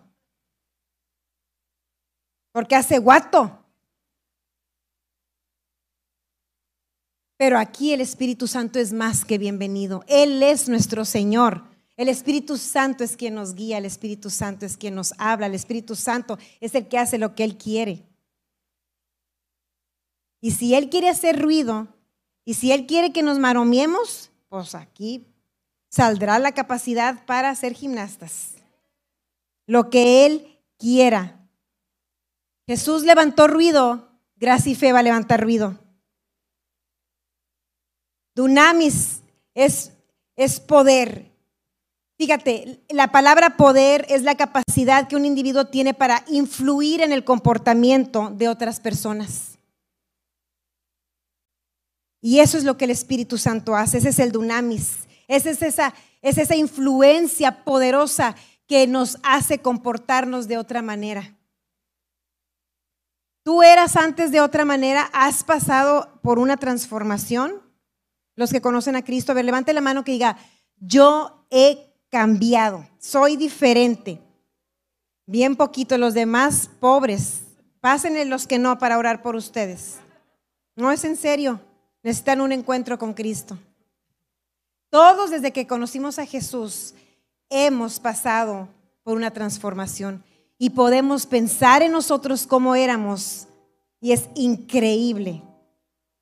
porque 2.52 2.76
hace 2.76 3.00
guato. 3.00 3.58
Pero 7.38 7.58
aquí 7.58 7.94
el 7.94 8.02
Espíritu 8.02 8.48
Santo 8.48 8.80
es 8.80 8.92
más 8.92 9.24
que 9.24 9.38
bienvenido. 9.38 10.04
Él 10.08 10.42
es 10.42 10.68
nuestro 10.68 11.06
Señor. 11.06 11.64
El 11.96 12.10
Espíritu 12.10 12.58
Santo 12.58 13.04
es 13.04 13.16
quien 13.16 13.36
nos 13.36 13.56
guía, 13.56 13.78
el 13.78 13.86
Espíritu 13.86 14.30
Santo 14.30 14.66
es 14.66 14.76
quien 14.76 14.94
nos 14.94 15.14
habla, 15.18 15.48
el 15.48 15.56
Espíritu 15.56 15.96
Santo 15.96 16.38
es 16.60 16.76
el 16.76 16.88
que 16.88 17.00
hace 17.00 17.18
lo 17.18 17.34
que 17.34 17.44
Él 17.44 17.58
quiere. 17.58 18.04
Y 20.42 20.52
si 20.52 20.76
Él 20.76 20.90
quiere 20.90 21.10
hacer 21.10 21.42
ruido, 21.42 21.88
y 22.46 22.54
si 22.54 22.72
Él 22.72 22.86
quiere 22.88 23.12
que 23.12 23.24
nos 23.24 23.40
maromiemos, 23.40 24.32
pues 24.48 24.74
aquí 24.76 25.26
saldrá 25.90 26.40
la 26.40 26.54
capacidad 26.54 27.26
para 27.26 27.54
ser 27.56 27.74
gimnastas. 27.74 28.56
Lo 29.66 29.90
que 29.90 30.26
Él 30.26 30.58
quiera. 30.78 31.40
Jesús 32.66 33.04
levantó 33.04 33.48
ruido, 33.48 34.08
gracia 34.36 34.72
y 34.72 34.76
fe 34.76 34.94
va 34.94 35.00
a 35.00 35.04
levantar 35.04 35.42
ruido. 35.42 35.78
Dunamis 38.36 39.24
es, 39.54 39.92
es 40.36 40.60
poder. 40.60 41.32
Fíjate, 42.18 42.82
la 42.90 43.12
palabra 43.12 43.58
poder 43.58 44.06
es 44.10 44.24
la 44.24 44.36
capacidad 44.36 45.08
que 45.08 45.16
un 45.16 45.26
individuo 45.26 45.66
tiene 45.66 45.94
para 45.94 46.24
influir 46.28 47.02
en 47.02 47.12
el 47.12 47.24
comportamiento 47.24 48.30
de 48.30 48.48
otras 48.48 48.80
personas. 48.80 49.57
Y 52.22 52.40
eso 52.40 52.58
es 52.58 52.64
lo 52.64 52.78
que 52.78 52.86
el 52.86 52.92
Espíritu 52.92 53.38
Santo 53.38 53.76
hace, 53.76 54.00
ese 54.00 54.10
es 54.10 54.20
el 54.20 54.32
dunamis, 54.32 55.08
esa 55.28 55.50
es 55.50 55.62
esa, 55.62 55.94
es 56.22 56.38
esa 56.38 56.56
influencia 56.56 57.64
poderosa 57.64 58.36
que 58.68 58.88
nos 58.88 59.18
hace 59.24 59.60
comportarnos 59.60 60.48
de 60.48 60.58
otra 60.58 60.82
manera. 60.82 61.36
¿Tú 63.44 63.64
eras 63.64 63.96
antes 63.96 64.32
de 64.32 64.42
otra 64.42 64.66
manera? 64.66 65.10
¿Has 65.14 65.44
pasado 65.44 66.20
por 66.22 66.38
una 66.38 66.58
transformación? 66.58 67.62
Los 68.36 68.52
que 68.52 68.62
conocen 68.62 68.96
a 68.96 69.06
Cristo, 69.06 69.32
a 69.32 69.36
ver, 69.36 69.46
levante 69.46 69.74
la 69.74 69.82
mano 69.82 70.04
que 70.04 70.12
diga, 70.12 70.38
yo 70.80 71.46
he 71.50 71.94
cambiado, 72.10 72.86
soy 73.00 73.38
diferente. 73.38 74.20
Bien 75.26 75.56
poquito, 75.56 75.98
los 75.98 76.14
demás 76.14 76.70
pobres, 76.80 77.44
pásenle 77.80 78.26
los 78.26 78.48
que 78.48 78.60
no 78.60 78.78
para 78.80 78.98
orar 78.98 79.22
por 79.22 79.36
ustedes. 79.36 79.96
No 80.76 80.92
es 80.92 81.04
en 81.04 81.16
serio 81.16 81.62
necesitan 82.08 82.40
un 82.40 82.54
encuentro 82.54 82.98
con 82.98 83.14
Cristo. 83.14 83.58
Todos 84.90 85.30
desde 85.30 85.52
que 85.52 85.68
conocimos 85.68 86.20
a 86.20 86.26
Jesús 86.26 86.94
hemos 87.50 88.00
pasado 88.00 88.70
por 89.04 89.18
una 89.18 89.32
transformación 89.32 90.24
y 90.58 90.70
podemos 90.70 91.26
pensar 91.26 91.82
en 91.82 91.92
nosotros 91.92 92.48
como 92.48 92.76
éramos 92.76 93.50
y 94.00 94.14
es 94.14 94.30
increíble, 94.36 95.44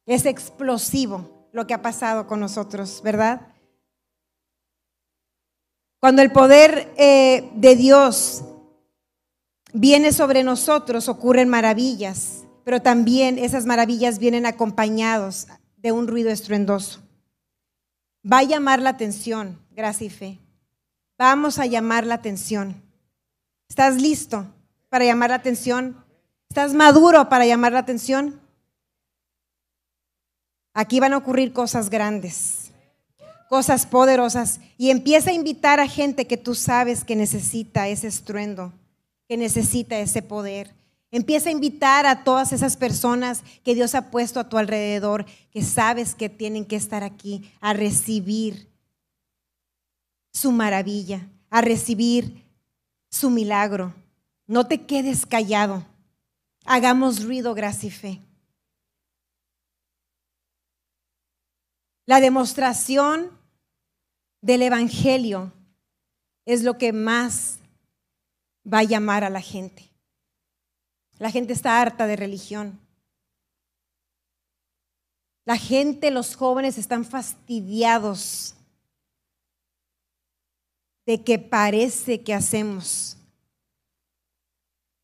es 0.07 0.25
explosivo 0.25 1.49
lo 1.51 1.67
que 1.67 1.75
ha 1.75 1.83
pasado 1.83 2.25
con 2.25 2.39
nosotros, 2.39 3.01
¿verdad? 3.03 3.41
Cuando 5.99 6.23
el 6.23 6.31
poder 6.31 6.91
eh, 6.97 7.51
de 7.53 7.75
Dios 7.75 8.43
viene 9.71 10.11
sobre 10.11 10.43
nosotros 10.43 11.09
ocurren 11.09 11.47
maravillas, 11.47 12.43
pero 12.63 12.81
también 12.81 13.37
esas 13.37 13.67
maravillas 13.67 14.17
vienen 14.17 14.47
acompañados 14.47 15.45
de 15.85 15.91
un 15.91 16.07
ruido 16.07 16.31
estruendoso. 16.31 16.99
Va 18.25 18.39
a 18.39 18.43
llamar 18.43 18.81
la 18.81 18.89
atención, 18.89 19.59
gracia 19.69 20.07
y 20.07 20.09
fe. 20.09 20.39
Vamos 21.15 21.59
a 21.59 21.67
llamar 21.67 22.07
la 22.07 22.15
atención. 22.15 22.81
¿Estás 23.69 24.01
listo 24.01 24.47
para 24.89 25.05
llamar 25.05 25.29
la 25.29 25.35
atención? 25.35 26.03
¿Estás 26.49 26.73
maduro 26.73 27.29
para 27.29 27.45
llamar 27.45 27.73
la 27.73 27.79
atención? 27.79 28.41
Aquí 30.73 30.99
van 30.99 31.13
a 31.13 31.17
ocurrir 31.17 31.53
cosas 31.53 31.91
grandes, 31.91 32.71
cosas 33.47 33.85
poderosas. 33.85 34.61
Y 34.79 34.89
empieza 34.89 35.29
a 35.29 35.33
invitar 35.33 35.79
a 35.79 35.87
gente 35.87 36.25
que 36.25 36.37
tú 36.37 36.55
sabes 36.55 37.03
que 37.03 37.15
necesita 37.15 37.87
ese 37.89 38.07
estruendo, 38.07 38.73
que 39.27 39.37
necesita 39.37 39.99
ese 39.99 40.23
poder 40.23 40.73
Empieza 41.15 41.47
a 41.47 41.54
invitar 41.54 42.06
a 42.06 42.25
todas 42.25 42.51
esas 42.51 42.75
personas 42.75 43.41
que 43.63 43.73
Dios 43.73 43.95
ha 43.95 44.12
puesto 44.12 44.38
a 44.38 44.49
tu 44.49 44.58
alrededor, 44.58 45.25
que 45.49 45.63
sabes 45.63 46.13
que 46.13 46.28
tienen 46.28 46.65
que 46.65 46.75
estar 46.75 47.04
aquí 47.04 47.49
a 47.62 47.71
recibir 47.71 48.69
su 50.34 50.51
maravilla, 50.51 51.25
a 51.49 51.62
recibir 51.62 52.43
su 53.10 53.30
milagro. 53.30 53.93
No 54.45 54.67
te 54.67 54.86
quedes 54.86 55.25
callado. 55.25 55.86
Hagamos 56.65 57.23
ruido, 57.23 57.54
gracia 57.54 57.88
y 57.88 57.91
fe. 57.91 58.21
La 62.06 62.19
demostración 62.19 63.32
del 64.41 64.63
Evangelio 64.63 65.54
es 66.43 66.63
lo 66.63 66.78
que 66.78 66.91
más 66.91 67.60
va 68.67 68.80
a 68.80 68.84
llamar 68.84 69.23
a 69.23 69.30
la 69.30 69.39
gente. 69.39 69.94
La 71.19 71.32
gente 71.32 71.54
está 71.54 71.82
harta 71.82 72.08
de 72.08 72.15
religión. 72.15 72.80
La 75.45 75.58
gente, 75.58 76.12
los 76.12 76.36
jóvenes 76.36 76.78
están 76.78 77.06
fastidiados 77.06 78.56
de 81.06 81.23
que 81.23 81.38
parece 81.38 82.21
que 82.23 82.34
hacemos. 82.34 83.17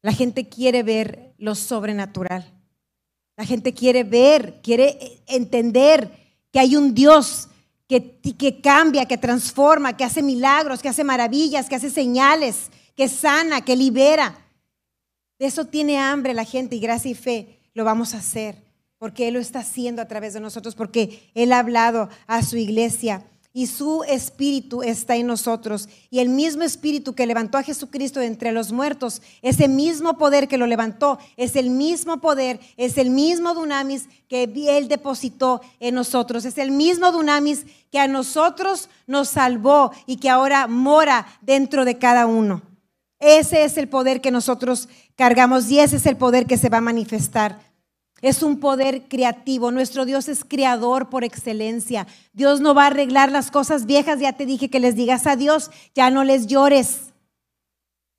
La 0.02 0.12
gente 0.12 0.50
quiere 0.50 0.82
ver 0.82 1.34
lo 1.38 1.54
sobrenatural. 1.54 2.52
La 3.38 3.45
gente 3.45 3.74
quiere 3.74 4.04
ver, 4.04 4.62
quiere 4.62 5.21
entender 5.28 6.12
que 6.52 6.60
hay 6.60 6.76
un 6.76 6.93
Dios 6.93 7.47
que, 7.88 8.19
que, 8.19 8.62
cambia, 8.62 9.06
que 9.06 9.17
transforma, 9.17 9.95
que 9.95 10.04
hace 10.04 10.24
milagros, 10.24 10.82
que 10.82 10.89
hace 10.89 11.04
maravillas, 11.04 11.69
que 11.69 11.76
hace 11.76 11.89
señales, 11.89 12.71
que 12.95 13.08
sana, 13.08 13.62
que 13.62 13.76
libera. 13.76 14.38
De 15.41 15.47
eso 15.47 15.65
tiene 15.65 15.97
hambre 15.97 16.36
la 16.36 16.43
gente 16.43 16.75
y 16.75 16.80
gracia 16.80 17.10
y 17.10 17.15
fe 17.15 17.58
lo 17.73 17.84
vamos 17.84 18.13
a 18.13 18.19
hacer, 18.19 18.58
porque 18.99 19.27
Él 19.27 19.34
lo 19.34 19.39
está 19.39 19.62
haciendo 19.62 19.99
a 19.99 20.08
través 20.08 20.36
de 20.36 20.39
nosotros, 20.39 20.75
porque 20.75 21.32
Él 21.34 21.51
ha 21.51 21.58
hablado 21.58 22.10
a 22.27 22.43
su 22.43 22.58
iglesia 22.58 23.25
y 23.51 23.65
su 23.65 24.04
espíritu 24.04 24.84
está 24.84 25.15
en 25.15 25.25
nosotros. 25.25 25.89
Y 26.12 26.19
el 26.19 26.30
mismo 26.30 26.62
espíritu 26.62 27.15
que 27.15 27.25
levantó 27.25 27.58
a 27.58 27.63
Jesucristo 27.63 28.19
de 28.19 28.27
entre 28.27 28.51
los 28.51 28.71
muertos, 28.71 29.23
ese 29.41 29.67
mismo 29.67 30.15
poder 30.15 30.47
que 30.47 30.60
lo 30.60 30.67
levantó, 30.67 31.17
es 31.38 31.56
el 31.56 31.71
mismo 31.71 32.21
poder, 32.21 32.60
es 32.77 32.99
el 32.99 33.10
mismo 33.10 33.56
dunamis 33.56 34.10
que 34.27 34.43
Él 34.43 34.88
depositó 34.89 35.62
en 35.80 35.95
nosotros. 35.95 36.45
Es 36.45 36.60
el 36.60 36.69
mismo 36.69 37.12
dunamis 37.12 37.65
que 37.91 37.97
a 37.97 38.08
nosotros 38.08 38.89
nos 39.08 39.30
salvó 39.30 39.91
y 40.06 40.17
que 40.17 40.30
ahora 40.30 40.67
mora 40.67 41.25
dentro 41.41 41.84
de 41.84 41.97
cada 41.97 42.27
uno. 42.27 42.62
Ese 43.21 43.63
es 43.63 43.77
el 43.77 43.88
poder 43.88 44.19
que 44.19 44.31
nosotros 44.31 44.89
cargamos 45.15 45.71
y 45.71 45.79
ese 45.79 45.95
es 45.95 46.05
el 46.05 46.17
poder 46.17 46.45
que 46.45 46.57
se 46.57 46.67
va 46.67 46.79
a 46.79 46.81
manifestar 46.81 47.71
es 48.21 48.43
un 48.43 48.60
poder 48.60 49.07
creativo. 49.07 49.71
Nuestro 49.71 50.05
Dios 50.05 50.29
es 50.29 50.43
creador 50.45 51.10
por 51.10 51.23
excelencia. 51.23 52.07
Dios 52.34 52.62
no 52.62 52.75
va 52.75 52.84
a 52.84 52.88
arreglar 52.88 53.31
las 53.31 53.51
cosas 53.51 53.86
viejas. 53.86 54.19
Ya 54.19 54.34
te 54.34 54.45
dije 54.45 54.69
que 54.69 54.79
les 54.79 54.95
digas 54.95 55.25
a 55.27 55.36
Dios, 55.36 55.71
ya 55.95 56.10
no 56.12 56.23
les 56.23 56.47
llores. 56.47 57.13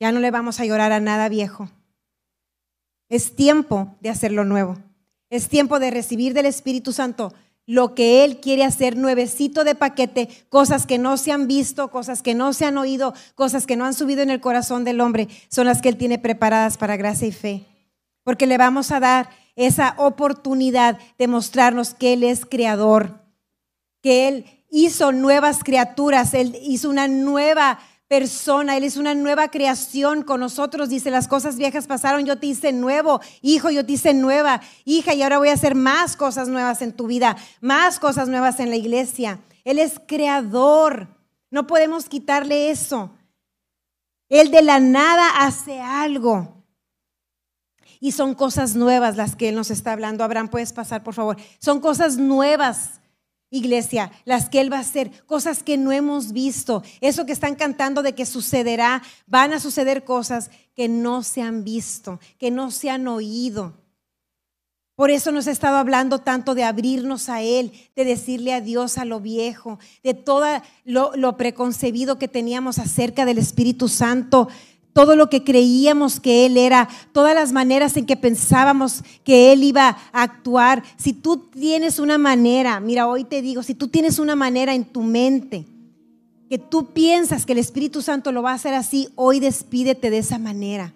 Ya 0.00 0.10
no 0.10 0.18
le 0.18 0.32
vamos 0.32 0.58
a 0.58 0.64
llorar 0.64 0.90
a 0.92 1.00
nada 1.00 1.28
viejo. 1.28 1.70
Es 3.08 3.36
tiempo 3.36 3.96
de 4.00 4.10
hacerlo 4.10 4.44
nuevo. 4.44 4.76
Es 5.30 5.48
tiempo 5.48 5.78
de 5.78 5.90
recibir 5.90 6.34
del 6.34 6.46
Espíritu 6.46 6.92
Santo 6.92 7.32
lo 7.72 7.94
que 7.94 8.22
Él 8.22 8.38
quiere 8.38 8.64
hacer 8.64 8.98
nuevecito 8.98 9.64
de 9.64 9.74
paquete, 9.74 10.28
cosas 10.50 10.84
que 10.84 10.98
no 10.98 11.16
se 11.16 11.32
han 11.32 11.48
visto, 11.48 11.90
cosas 11.90 12.20
que 12.20 12.34
no 12.34 12.52
se 12.52 12.66
han 12.66 12.76
oído, 12.76 13.14
cosas 13.34 13.66
que 13.66 13.76
no 13.76 13.86
han 13.86 13.94
subido 13.94 14.20
en 14.20 14.28
el 14.28 14.42
corazón 14.42 14.84
del 14.84 15.00
hombre, 15.00 15.28
son 15.48 15.64
las 15.64 15.80
que 15.80 15.88
Él 15.88 15.96
tiene 15.96 16.18
preparadas 16.18 16.76
para 16.76 16.98
gracia 16.98 17.28
y 17.28 17.32
fe. 17.32 17.64
Porque 18.24 18.46
le 18.46 18.58
vamos 18.58 18.92
a 18.92 19.00
dar 19.00 19.30
esa 19.56 19.94
oportunidad 19.96 20.98
de 21.16 21.28
mostrarnos 21.28 21.94
que 21.94 22.12
Él 22.12 22.24
es 22.24 22.44
creador, 22.44 23.22
que 24.02 24.28
Él 24.28 24.44
hizo 24.70 25.10
nuevas 25.12 25.64
criaturas, 25.64 26.34
Él 26.34 26.58
hizo 26.60 26.90
una 26.90 27.08
nueva 27.08 27.78
persona, 28.12 28.76
Él 28.76 28.84
es 28.84 28.98
una 28.98 29.14
nueva 29.14 29.48
creación 29.48 30.22
con 30.22 30.40
nosotros. 30.40 30.90
Dice, 30.90 31.10
las 31.10 31.28
cosas 31.28 31.56
viejas 31.56 31.86
pasaron, 31.86 32.26
yo 32.26 32.36
te 32.38 32.48
hice 32.48 32.70
nuevo, 32.70 33.22
hijo, 33.40 33.70
yo 33.70 33.86
te 33.86 33.92
hice 33.92 34.12
nueva, 34.12 34.60
hija, 34.84 35.14
y 35.14 35.22
ahora 35.22 35.38
voy 35.38 35.48
a 35.48 35.54
hacer 35.54 35.74
más 35.74 36.14
cosas 36.14 36.46
nuevas 36.46 36.82
en 36.82 36.92
tu 36.92 37.06
vida, 37.06 37.38
más 37.62 37.98
cosas 37.98 38.28
nuevas 38.28 38.60
en 38.60 38.68
la 38.68 38.76
iglesia. 38.76 39.40
Él 39.64 39.78
es 39.78 39.98
creador, 40.06 41.08
no 41.50 41.66
podemos 41.66 42.04
quitarle 42.04 42.70
eso. 42.70 43.12
Él 44.28 44.50
de 44.50 44.60
la 44.60 44.78
nada 44.78 45.46
hace 45.46 45.80
algo. 45.80 46.62
Y 47.98 48.12
son 48.12 48.34
cosas 48.34 48.76
nuevas 48.76 49.16
las 49.16 49.36
que 49.36 49.48
Él 49.48 49.54
nos 49.54 49.70
está 49.70 49.92
hablando. 49.92 50.22
Abraham, 50.22 50.48
puedes 50.48 50.74
pasar, 50.74 51.02
por 51.02 51.14
favor. 51.14 51.38
Son 51.58 51.80
cosas 51.80 52.18
nuevas, 52.18 53.00
iglesia, 53.52 54.10
las 54.24 54.48
que 54.48 54.60
Él 54.60 54.72
va 54.72 54.78
a 54.78 54.80
hacer. 54.80 55.12
Cosas 55.26 55.62
que 55.62 55.76
no 55.76 55.92
hemos 55.92 56.32
visto. 56.32 56.82
Eso 57.00 57.24
que 57.24 57.32
están 57.32 57.54
cantando 57.54 58.02
de 58.02 58.14
que 58.14 58.26
sucederá, 58.26 59.02
van 59.28 59.52
a 59.52 59.60
suceder 59.60 60.02
cosas 60.02 60.50
que 60.74 60.88
no 60.88 61.22
se 61.22 61.42
han 61.42 61.62
visto, 61.62 62.18
que 62.38 62.50
no 62.50 62.72
se 62.72 62.90
han 62.90 63.06
oído. 63.06 63.74
Por 64.94 65.10
eso 65.10 65.32
nos 65.32 65.46
ha 65.46 65.50
estado 65.50 65.76
hablando 65.76 66.18
tanto 66.18 66.54
de 66.54 66.64
abrirnos 66.64 67.28
a 67.28 67.42
Él, 67.42 67.72
de 67.96 68.04
decirle 68.04 68.52
adiós 68.52 68.98
a 68.98 69.04
lo 69.04 69.20
viejo, 69.20 69.78
de 70.02 70.14
todo 70.14 70.46
lo, 70.84 71.12
lo 71.16 71.36
preconcebido 71.36 72.18
que 72.18 72.28
teníamos 72.28 72.78
acerca 72.78 73.24
del 73.24 73.38
Espíritu 73.38 73.88
Santo 73.88 74.48
todo 74.92 75.16
lo 75.16 75.30
que 75.30 75.42
creíamos 75.42 76.20
que 76.20 76.46
Él 76.46 76.56
era, 76.56 76.88
todas 77.12 77.34
las 77.34 77.52
maneras 77.52 77.96
en 77.96 78.06
que 78.06 78.16
pensábamos 78.16 79.02
que 79.24 79.52
Él 79.52 79.64
iba 79.64 79.96
a 80.12 80.22
actuar. 80.22 80.82
Si 80.96 81.12
tú 81.12 81.38
tienes 81.38 81.98
una 81.98 82.18
manera, 82.18 82.78
mira, 82.80 83.06
hoy 83.06 83.24
te 83.24 83.42
digo, 83.42 83.62
si 83.62 83.74
tú 83.74 83.88
tienes 83.88 84.18
una 84.18 84.36
manera 84.36 84.74
en 84.74 84.84
tu 84.84 85.02
mente, 85.02 85.66
que 86.50 86.58
tú 86.58 86.92
piensas 86.92 87.46
que 87.46 87.52
el 87.52 87.58
Espíritu 87.58 88.02
Santo 88.02 88.30
lo 88.30 88.42
va 88.42 88.50
a 88.50 88.56
hacer 88.56 88.74
así, 88.74 89.08
hoy 89.14 89.40
despídete 89.40 90.10
de 90.10 90.18
esa 90.18 90.38
manera. 90.38 90.92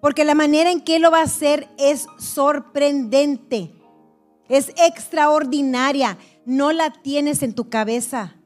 Porque 0.00 0.24
la 0.24 0.34
manera 0.34 0.70
en 0.70 0.80
que 0.80 0.96
Él 0.96 1.02
lo 1.02 1.10
va 1.10 1.20
a 1.20 1.24
hacer 1.24 1.68
es 1.76 2.06
sorprendente, 2.16 3.72
es 4.48 4.70
extraordinaria, 4.76 6.16
no 6.46 6.72
la 6.72 6.90
tienes 6.90 7.42
en 7.42 7.54
tu 7.54 7.68
cabeza. 7.68 8.36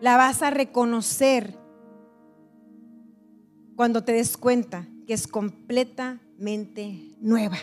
La 0.00 0.16
vas 0.16 0.42
a 0.42 0.50
reconocer 0.50 1.59
cuando 3.80 4.04
te 4.04 4.12
des 4.12 4.36
cuenta 4.36 4.86
que 5.06 5.14
es 5.14 5.26
completamente 5.26 7.16
nueva, 7.18 7.56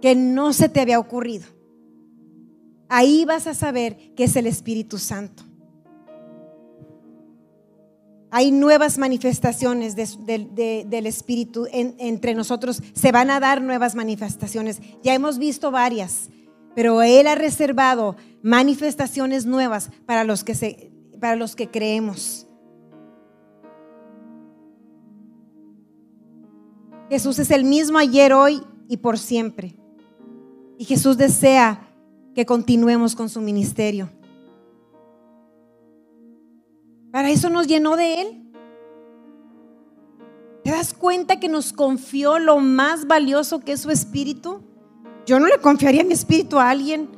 que 0.00 0.14
no 0.14 0.52
se 0.52 0.68
te 0.68 0.78
había 0.78 1.00
ocurrido. 1.00 1.44
Ahí 2.88 3.24
vas 3.24 3.48
a 3.48 3.54
saber 3.54 4.14
que 4.14 4.22
es 4.22 4.36
el 4.36 4.46
Espíritu 4.46 4.96
Santo. 4.96 5.42
Hay 8.30 8.52
nuevas 8.52 8.96
manifestaciones 8.96 9.96
del 9.96 11.06
Espíritu 11.06 11.66
entre 11.72 12.34
nosotros. 12.34 12.80
Se 12.92 13.10
van 13.10 13.30
a 13.30 13.40
dar 13.40 13.60
nuevas 13.60 13.96
manifestaciones. 13.96 14.80
Ya 15.02 15.14
hemos 15.14 15.38
visto 15.38 15.72
varias, 15.72 16.28
pero 16.76 17.02
Él 17.02 17.26
ha 17.26 17.34
reservado 17.34 18.14
manifestaciones 18.40 19.46
nuevas 19.46 19.90
para 20.06 20.22
los 20.22 20.44
que, 20.44 20.54
se, 20.54 20.92
para 21.18 21.34
los 21.34 21.56
que 21.56 21.68
creemos. 21.68 22.47
Jesús 27.08 27.38
es 27.38 27.50
el 27.50 27.64
mismo 27.64 27.98
ayer, 27.98 28.32
hoy 28.32 28.62
y 28.88 28.98
por 28.98 29.18
siempre. 29.18 29.74
Y 30.76 30.84
Jesús 30.84 31.16
desea 31.16 31.88
que 32.34 32.44
continuemos 32.44 33.16
con 33.16 33.28
su 33.28 33.40
ministerio. 33.40 34.10
Para 37.10 37.30
eso 37.30 37.48
nos 37.48 37.66
llenó 37.66 37.96
de 37.96 38.20
Él. 38.20 38.52
¿Te 40.62 40.70
das 40.70 40.92
cuenta 40.92 41.40
que 41.40 41.48
nos 41.48 41.72
confió 41.72 42.38
lo 42.38 42.58
más 42.58 43.06
valioso 43.06 43.60
que 43.60 43.72
es 43.72 43.80
su 43.80 43.90
espíritu? 43.90 44.62
Yo 45.24 45.40
no 45.40 45.46
le 45.46 45.58
confiaría 45.58 46.04
mi 46.04 46.12
espíritu 46.12 46.58
a 46.58 46.68
alguien. 46.68 47.08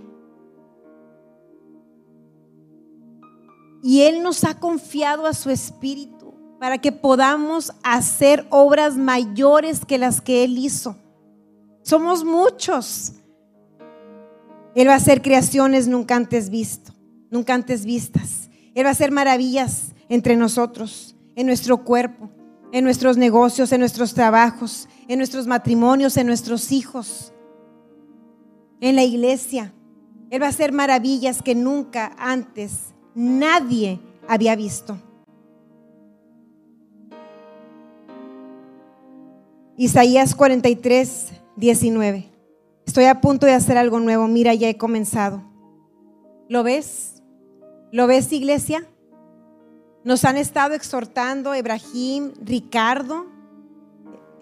Y 3.83 4.03
Él 4.03 4.23
nos 4.23 4.45
ha 4.45 4.61
confiado 4.61 5.27
a 5.27 5.35
su 5.35 5.51
espíritu 5.51 6.20
para 6.61 6.77
que 6.77 6.93
podamos 6.93 7.73
hacer 7.83 8.47
obras 8.51 8.95
mayores 8.95 9.87
que 9.87 9.97
las 9.97 10.21
que 10.21 10.45
Él 10.45 10.59
hizo. 10.59 10.95
Somos 11.83 12.23
muchos. 12.23 13.15
Él 14.75 14.87
va 14.87 14.93
a 14.93 14.97
hacer 14.97 15.23
creaciones 15.23 15.89
nunca 15.89 16.17
antes 16.17 16.51
visto, 16.51 16.93
nunca 17.31 17.55
antes 17.55 17.87
vistas. 17.87 18.51
Él 18.75 18.85
va 18.85 18.91
a 18.91 18.93
hacer 18.93 19.11
maravillas 19.11 19.95
entre 20.11 20.37
nosotros, 20.37 21.17
en 21.35 21.47
nuestro 21.47 21.83
cuerpo, 21.83 22.29
en 22.73 22.85
nuestros 22.85 23.17
negocios, 23.17 23.73
en 23.73 23.81
nuestros 23.81 24.13
trabajos, 24.13 24.87
en 25.09 25.17
nuestros 25.17 25.47
matrimonios, 25.47 26.19
en 26.19 26.27
nuestros 26.27 26.73
hijos, 26.73 27.33
en 28.83 28.97
la 28.97 29.03
iglesia. 29.03 29.73
Él 30.29 30.43
va 30.43 30.47
a 30.47 30.51
hacer 30.51 30.73
maravillas 30.73 31.41
que 31.41 31.55
nunca 31.55 32.15
antes 32.19 32.93
nadie 33.15 33.99
había 34.29 34.55
visto. 34.57 34.99
Isaías 39.81 40.35
43, 40.35 41.29
19. 41.57 42.29
Estoy 42.85 43.05
a 43.05 43.23
punto 43.23 43.47
de 43.47 43.55
hacer 43.55 43.79
algo 43.79 43.99
nuevo. 43.99 44.29
Mira, 44.29 44.53
ya 44.53 44.69
he 44.69 44.77
comenzado. 44.77 45.43
¿Lo 46.51 46.63
ves? 46.63 47.23
¿Lo 47.91 48.07
ves, 48.07 48.31
iglesia? 48.31 48.87
Nos 50.05 50.27
han 50.27 50.37
estado 50.37 50.75
exhortando 50.75 51.55
Ebrahim, 51.55 52.33
Ricardo. 52.45 53.25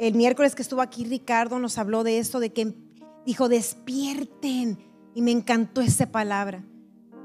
El 0.00 0.16
miércoles 0.16 0.56
que 0.56 0.62
estuvo 0.62 0.80
aquí 0.80 1.04
Ricardo 1.04 1.60
nos 1.60 1.78
habló 1.78 2.02
de 2.02 2.18
esto, 2.18 2.40
de 2.40 2.52
que 2.52 2.74
dijo, 3.24 3.48
despierten, 3.48 4.76
Y 5.14 5.22
me 5.22 5.30
encantó 5.30 5.82
esa 5.82 6.10
palabra. 6.10 6.64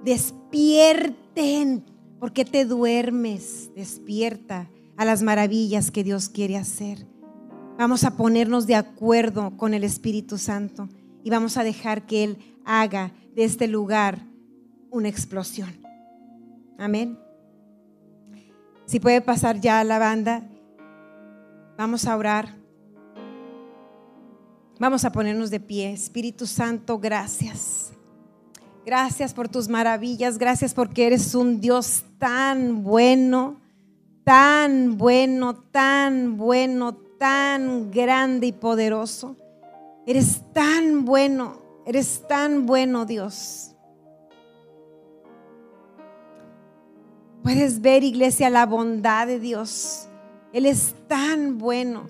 Despierten. 0.06 1.84
¿Por 2.20 2.32
qué 2.32 2.46
te 2.46 2.66
duermes? 2.66 3.72
Despierta 3.76 4.70
a 4.98 5.04
las 5.04 5.24
maravillas 5.24 5.90
que 5.90 6.04
Dios 6.04 6.30
quiere 6.30 6.58
hacer. 6.58 7.12
Vamos 7.78 8.04
a 8.04 8.16
ponernos 8.16 8.68
de 8.68 8.76
acuerdo 8.76 9.58
con 9.58 9.74
el 9.74 9.84
Espíritu 9.84 10.38
Santo 10.38 10.90
y 11.24 11.32
vamos 11.32 11.58
a 11.58 11.64
dejar 11.64 12.06
que 12.06 12.24
Él 12.24 12.38
haga 12.66 13.12
de 13.36 13.44
este 13.44 13.68
lugar 13.68 14.20
una 14.92 15.10
explosión. 15.10 15.70
Amén. 16.78 17.18
Si 18.86 19.00
puede 19.00 19.22
pasar 19.22 19.60
ya 19.60 19.80
a 19.80 19.84
la 19.84 19.98
banda, 19.98 20.44
vamos 21.76 22.06
a 22.06 22.16
orar. 22.16 22.56
Vamos 24.80 25.04
a 25.04 25.12
ponernos 25.12 25.50
de 25.50 25.60
pie. 25.60 25.94
Espíritu 25.94 26.46
Santo, 26.46 27.00
gracias. 27.00 27.92
Gracias 28.86 29.34
por 29.34 29.50
tus 29.50 29.68
maravillas. 29.68 30.38
Gracias 30.38 30.76
porque 30.76 31.08
eres 31.08 31.34
un 31.34 31.60
Dios 31.60 32.04
tan 32.20 32.84
bueno, 32.84 33.60
tan 34.24 34.98
bueno, 34.98 35.56
tan 35.56 36.38
bueno, 36.38 37.03
tan 37.24 37.90
grande 37.90 38.48
y 38.48 38.52
poderoso. 38.52 39.38
Eres 40.06 40.42
tan 40.52 41.06
bueno, 41.06 41.56
eres 41.86 42.22
tan 42.28 42.66
bueno 42.66 43.06
Dios. 43.06 43.74
Puedes 47.42 47.80
ver, 47.80 48.04
iglesia, 48.04 48.50
la 48.50 48.66
bondad 48.66 49.26
de 49.26 49.40
Dios. 49.40 50.10
Él 50.52 50.66
es 50.66 50.96
tan 51.08 51.60
bueno, 51.60 52.10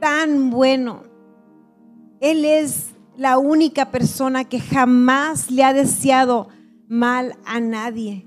tan 0.00 0.50
bueno. 0.50 1.04
Él 2.18 2.44
es 2.44 2.94
la 3.16 3.38
única 3.38 3.92
persona 3.92 4.42
que 4.42 4.58
jamás 4.58 5.52
le 5.52 5.62
ha 5.62 5.72
deseado 5.72 6.48
mal 6.88 7.36
a 7.46 7.60
nadie. 7.60 8.26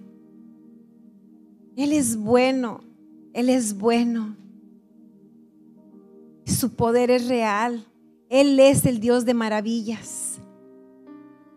Él 1.76 1.92
es 1.92 2.16
bueno, 2.16 2.86
Él 3.34 3.50
es 3.50 3.78
bueno. 3.78 4.41
Su 6.46 6.76
poder 6.76 7.12
es 7.12 7.28
real. 7.28 7.86
Él 8.30 8.60
es 8.60 8.86
el 8.86 9.00
Dios 9.00 9.26
de 9.26 9.34
maravillas. 9.34 10.40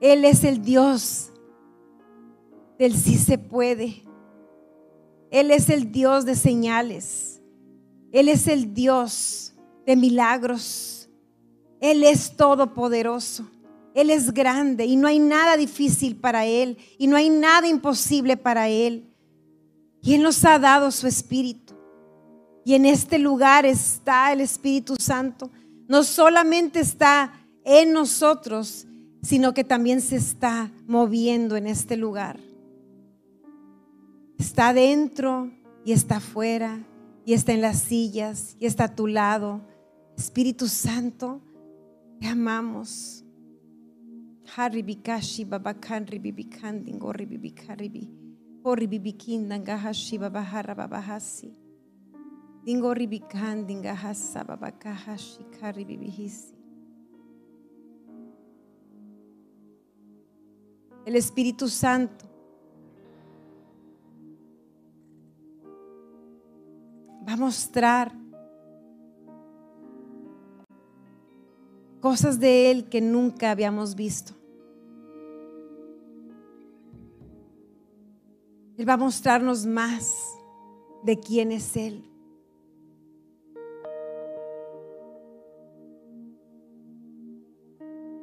Él 0.01 0.25
es 0.25 0.45
el 0.45 0.63
Dios 0.63 1.31
del 2.79 2.95
sí 2.97 3.17
se 3.17 3.39
puede. 3.39 4.03
Él 5.31 5.51
es 5.51 5.71
el 5.71 5.91
Dios 5.91 6.25
de 6.25 6.35
señales. 6.35 7.41
Él 8.13 8.29
es 8.29 8.47
el 8.49 8.75
Dios 8.75 9.55
de 9.87 9.97
milagros. 9.97 11.09
Él 11.81 12.05
es 12.05 12.37
todopoderoso. 12.37 13.49
Él 13.95 14.11
es 14.11 14.35
grande 14.35 14.85
y 14.85 14.97
no 14.97 15.07
hay 15.07 15.21
nada 15.21 15.57
difícil 15.57 16.17
para 16.17 16.45
Él 16.45 16.77
y 16.99 17.07
no 17.07 17.17
hay 17.17 17.31
nada 17.31 17.69
imposible 17.69 18.37
para 18.37 18.69
Él. 18.69 19.09
Y 20.03 20.15
Él 20.15 20.23
nos 20.23 20.45
ha 20.45 20.59
dado 20.59 20.91
su 20.91 21.07
Espíritu. 21.07 21.64
Y 22.65 22.75
en 22.75 22.87
este 22.87 23.19
lugar 23.19 23.67
está 23.67 24.33
el 24.33 24.41
Espíritu 24.41 24.97
Santo. 24.99 25.51
No 25.87 26.03
solamente 26.03 26.81
está 26.81 27.33
en 27.65 27.93
nosotros, 27.93 28.87
sino 29.23 29.55
que 29.55 29.65
también 29.65 30.01
se 30.01 30.17
está 30.17 30.71
moviendo 30.87 31.57
en 31.57 31.67
este 31.67 31.97
lugar. 31.97 32.39
Está 34.39 34.73
dentro 34.73 35.51
y 35.85 35.93
está 35.93 36.17
afuera 36.17 36.85
y 37.25 37.35
está 37.35 37.53
en 37.53 37.61
las 37.61 37.81
sillas 37.81 38.57
y 38.59 38.67
está 38.67 38.85
a 38.85 38.95
tu 38.95 39.07
lado. 39.07 39.61
Espíritu 40.17 40.69
Santo, 40.69 41.41
te 42.21 42.27
amamos. 42.27 43.25
Haribikashi 52.67 52.73
babakanri 52.73 52.73
bibikandi 52.73 52.75
ngori 52.77 53.07
bibikaribi. 53.07 53.07
Hori 53.07 53.07
bibikindan 53.07 53.83
gahashi 53.83 54.45
babahara 54.45 54.45
babahasi. 54.45 54.45
Dingori 54.45 54.45
bikandi 54.45 54.45
ngahasa 54.45 54.45
babakahashi 54.45 55.45
kari 55.61 55.85
bibihisi. 55.85 56.55
El 61.07 61.17
Espíritu 61.17 61.69
Santo 61.69 62.25
va 67.27 67.33
a 67.33 67.37
mostrar 67.37 68.13
cosas 72.01 72.39
de 72.39 72.71
Él 72.71 72.89
que 72.89 73.01
nunca 73.01 73.51
habíamos 73.51 73.95
visto. 73.95 74.33
Él 78.77 78.89
va 78.89 78.95
a 78.95 78.97
mostrarnos 78.97 79.67
más 79.67 80.15
de 81.03 81.19
quién 81.19 81.53
es 81.53 81.77
Él. 81.77 82.14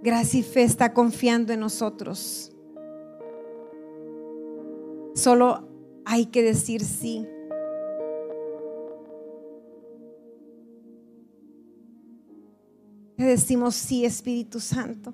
Gracia 0.04 0.39
y 0.39 0.43
fe 0.43 0.64
está 0.64 0.93
confiando 0.93 1.54
en 1.54 1.60
nosotros. 1.60 2.52
Solo 5.14 5.68
hay 6.06 6.26
que 6.26 6.41
decir 6.41 6.84
sí. 6.84 7.28
Te 13.16 13.24
decimos 13.24 13.76
sí, 13.76 14.04
Espíritu 14.04 14.60
Santo. 14.60 15.14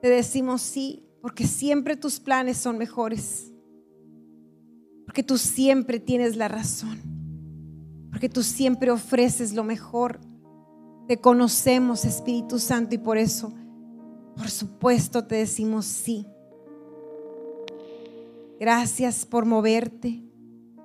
Te 0.00 0.08
decimos 0.08 0.62
sí, 0.62 1.04
porque 1.20 1.46
siempre 1.46 1.96
tus 1.96 2.20
planes 2.20 2.56
son 2.56 2.78
mejores. 2.78 3.52
Porque 5.04 5.22
tú 5.22 5.36
siempre 5.36 6.00
tienes 6.00 6.36
la 6.36 6.48
razón. 6.48 6.98
Porque 8.10 8.30
tú 8.30 8.42
siempre 8.42 8.90
ofreces 8.90 9.52
lo 9.52 9.64
mejor. 9.64 10.20
Te 11.06 11.20
conocemos, 11.20 12.04
Espíritu 12.04 12.58
Santo, 12.58 12.94
y 12.94 12.98
por 12.98 13.18
eso, 13.18 13.52
por 14.36 14.48
supuesto, 14.48 15.24
te 15.24 15.36
decimos 15.36 15.84
sí. 15.84 16.26
Gracias 18.58 19.26
por 19.26 19.44
moverte. 19.44 20.22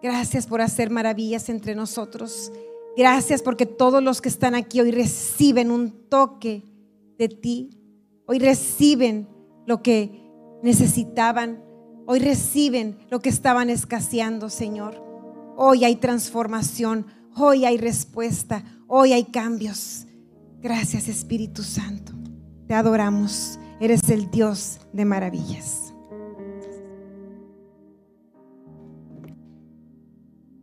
Gracias 0.01 0.47
por 0.47 0.61
hacer 0.61 0.89
maravillas 0.89 1.49
entre 1.49 1.75
nosotros. 1.75 2.51
Gracias 2.97 3.41
porque 3.41 3.65
todos 3.65 4.03
los 4.03 4.21
que 4.21 4.29
están 4.29 4.55
aquí 4.55 4.81
hoy 4.81 4.91
reciben 4.91 5.71
un 5.71 5.91
toque 6.09 6.65
de 7.17 7.29
ti. 7.29 7.69
Hoy 8.25 8.39
reciben 8.39 9.27
lo 9.65 9.81
que 9.81 10.29
necesitaban. 10.63 11.63
Hoy 12.05 12.19
reciben 12.19 12.97
lo 13.09 13.21
que 13.21 13.29
estaban 13.29 13.69
escaseando, 13.69 14.49
Señor. 14.49 15.01
Hoy 15.55 15.85
hay 15.85 15.95
transformación. 15.95 17.05
Hoy 17.37 17.65
hay 17.65 17.77
respuesta. 17.77 18.63
Hoy 18.87 19.13
hay 19.13 19.25
cambios. 19.25 20.07
Gracias 20.61 21.07
Espíritu 21.07 21.63
Santo. 21.63 22.11
Te 22.67 22.73
adoramos. 22.73 23.57
Eres 23.79 24.09
el 24.09 24.29
Dios 24.29 24.79
de 24.91 25.05
maravillas. 25.05 25.88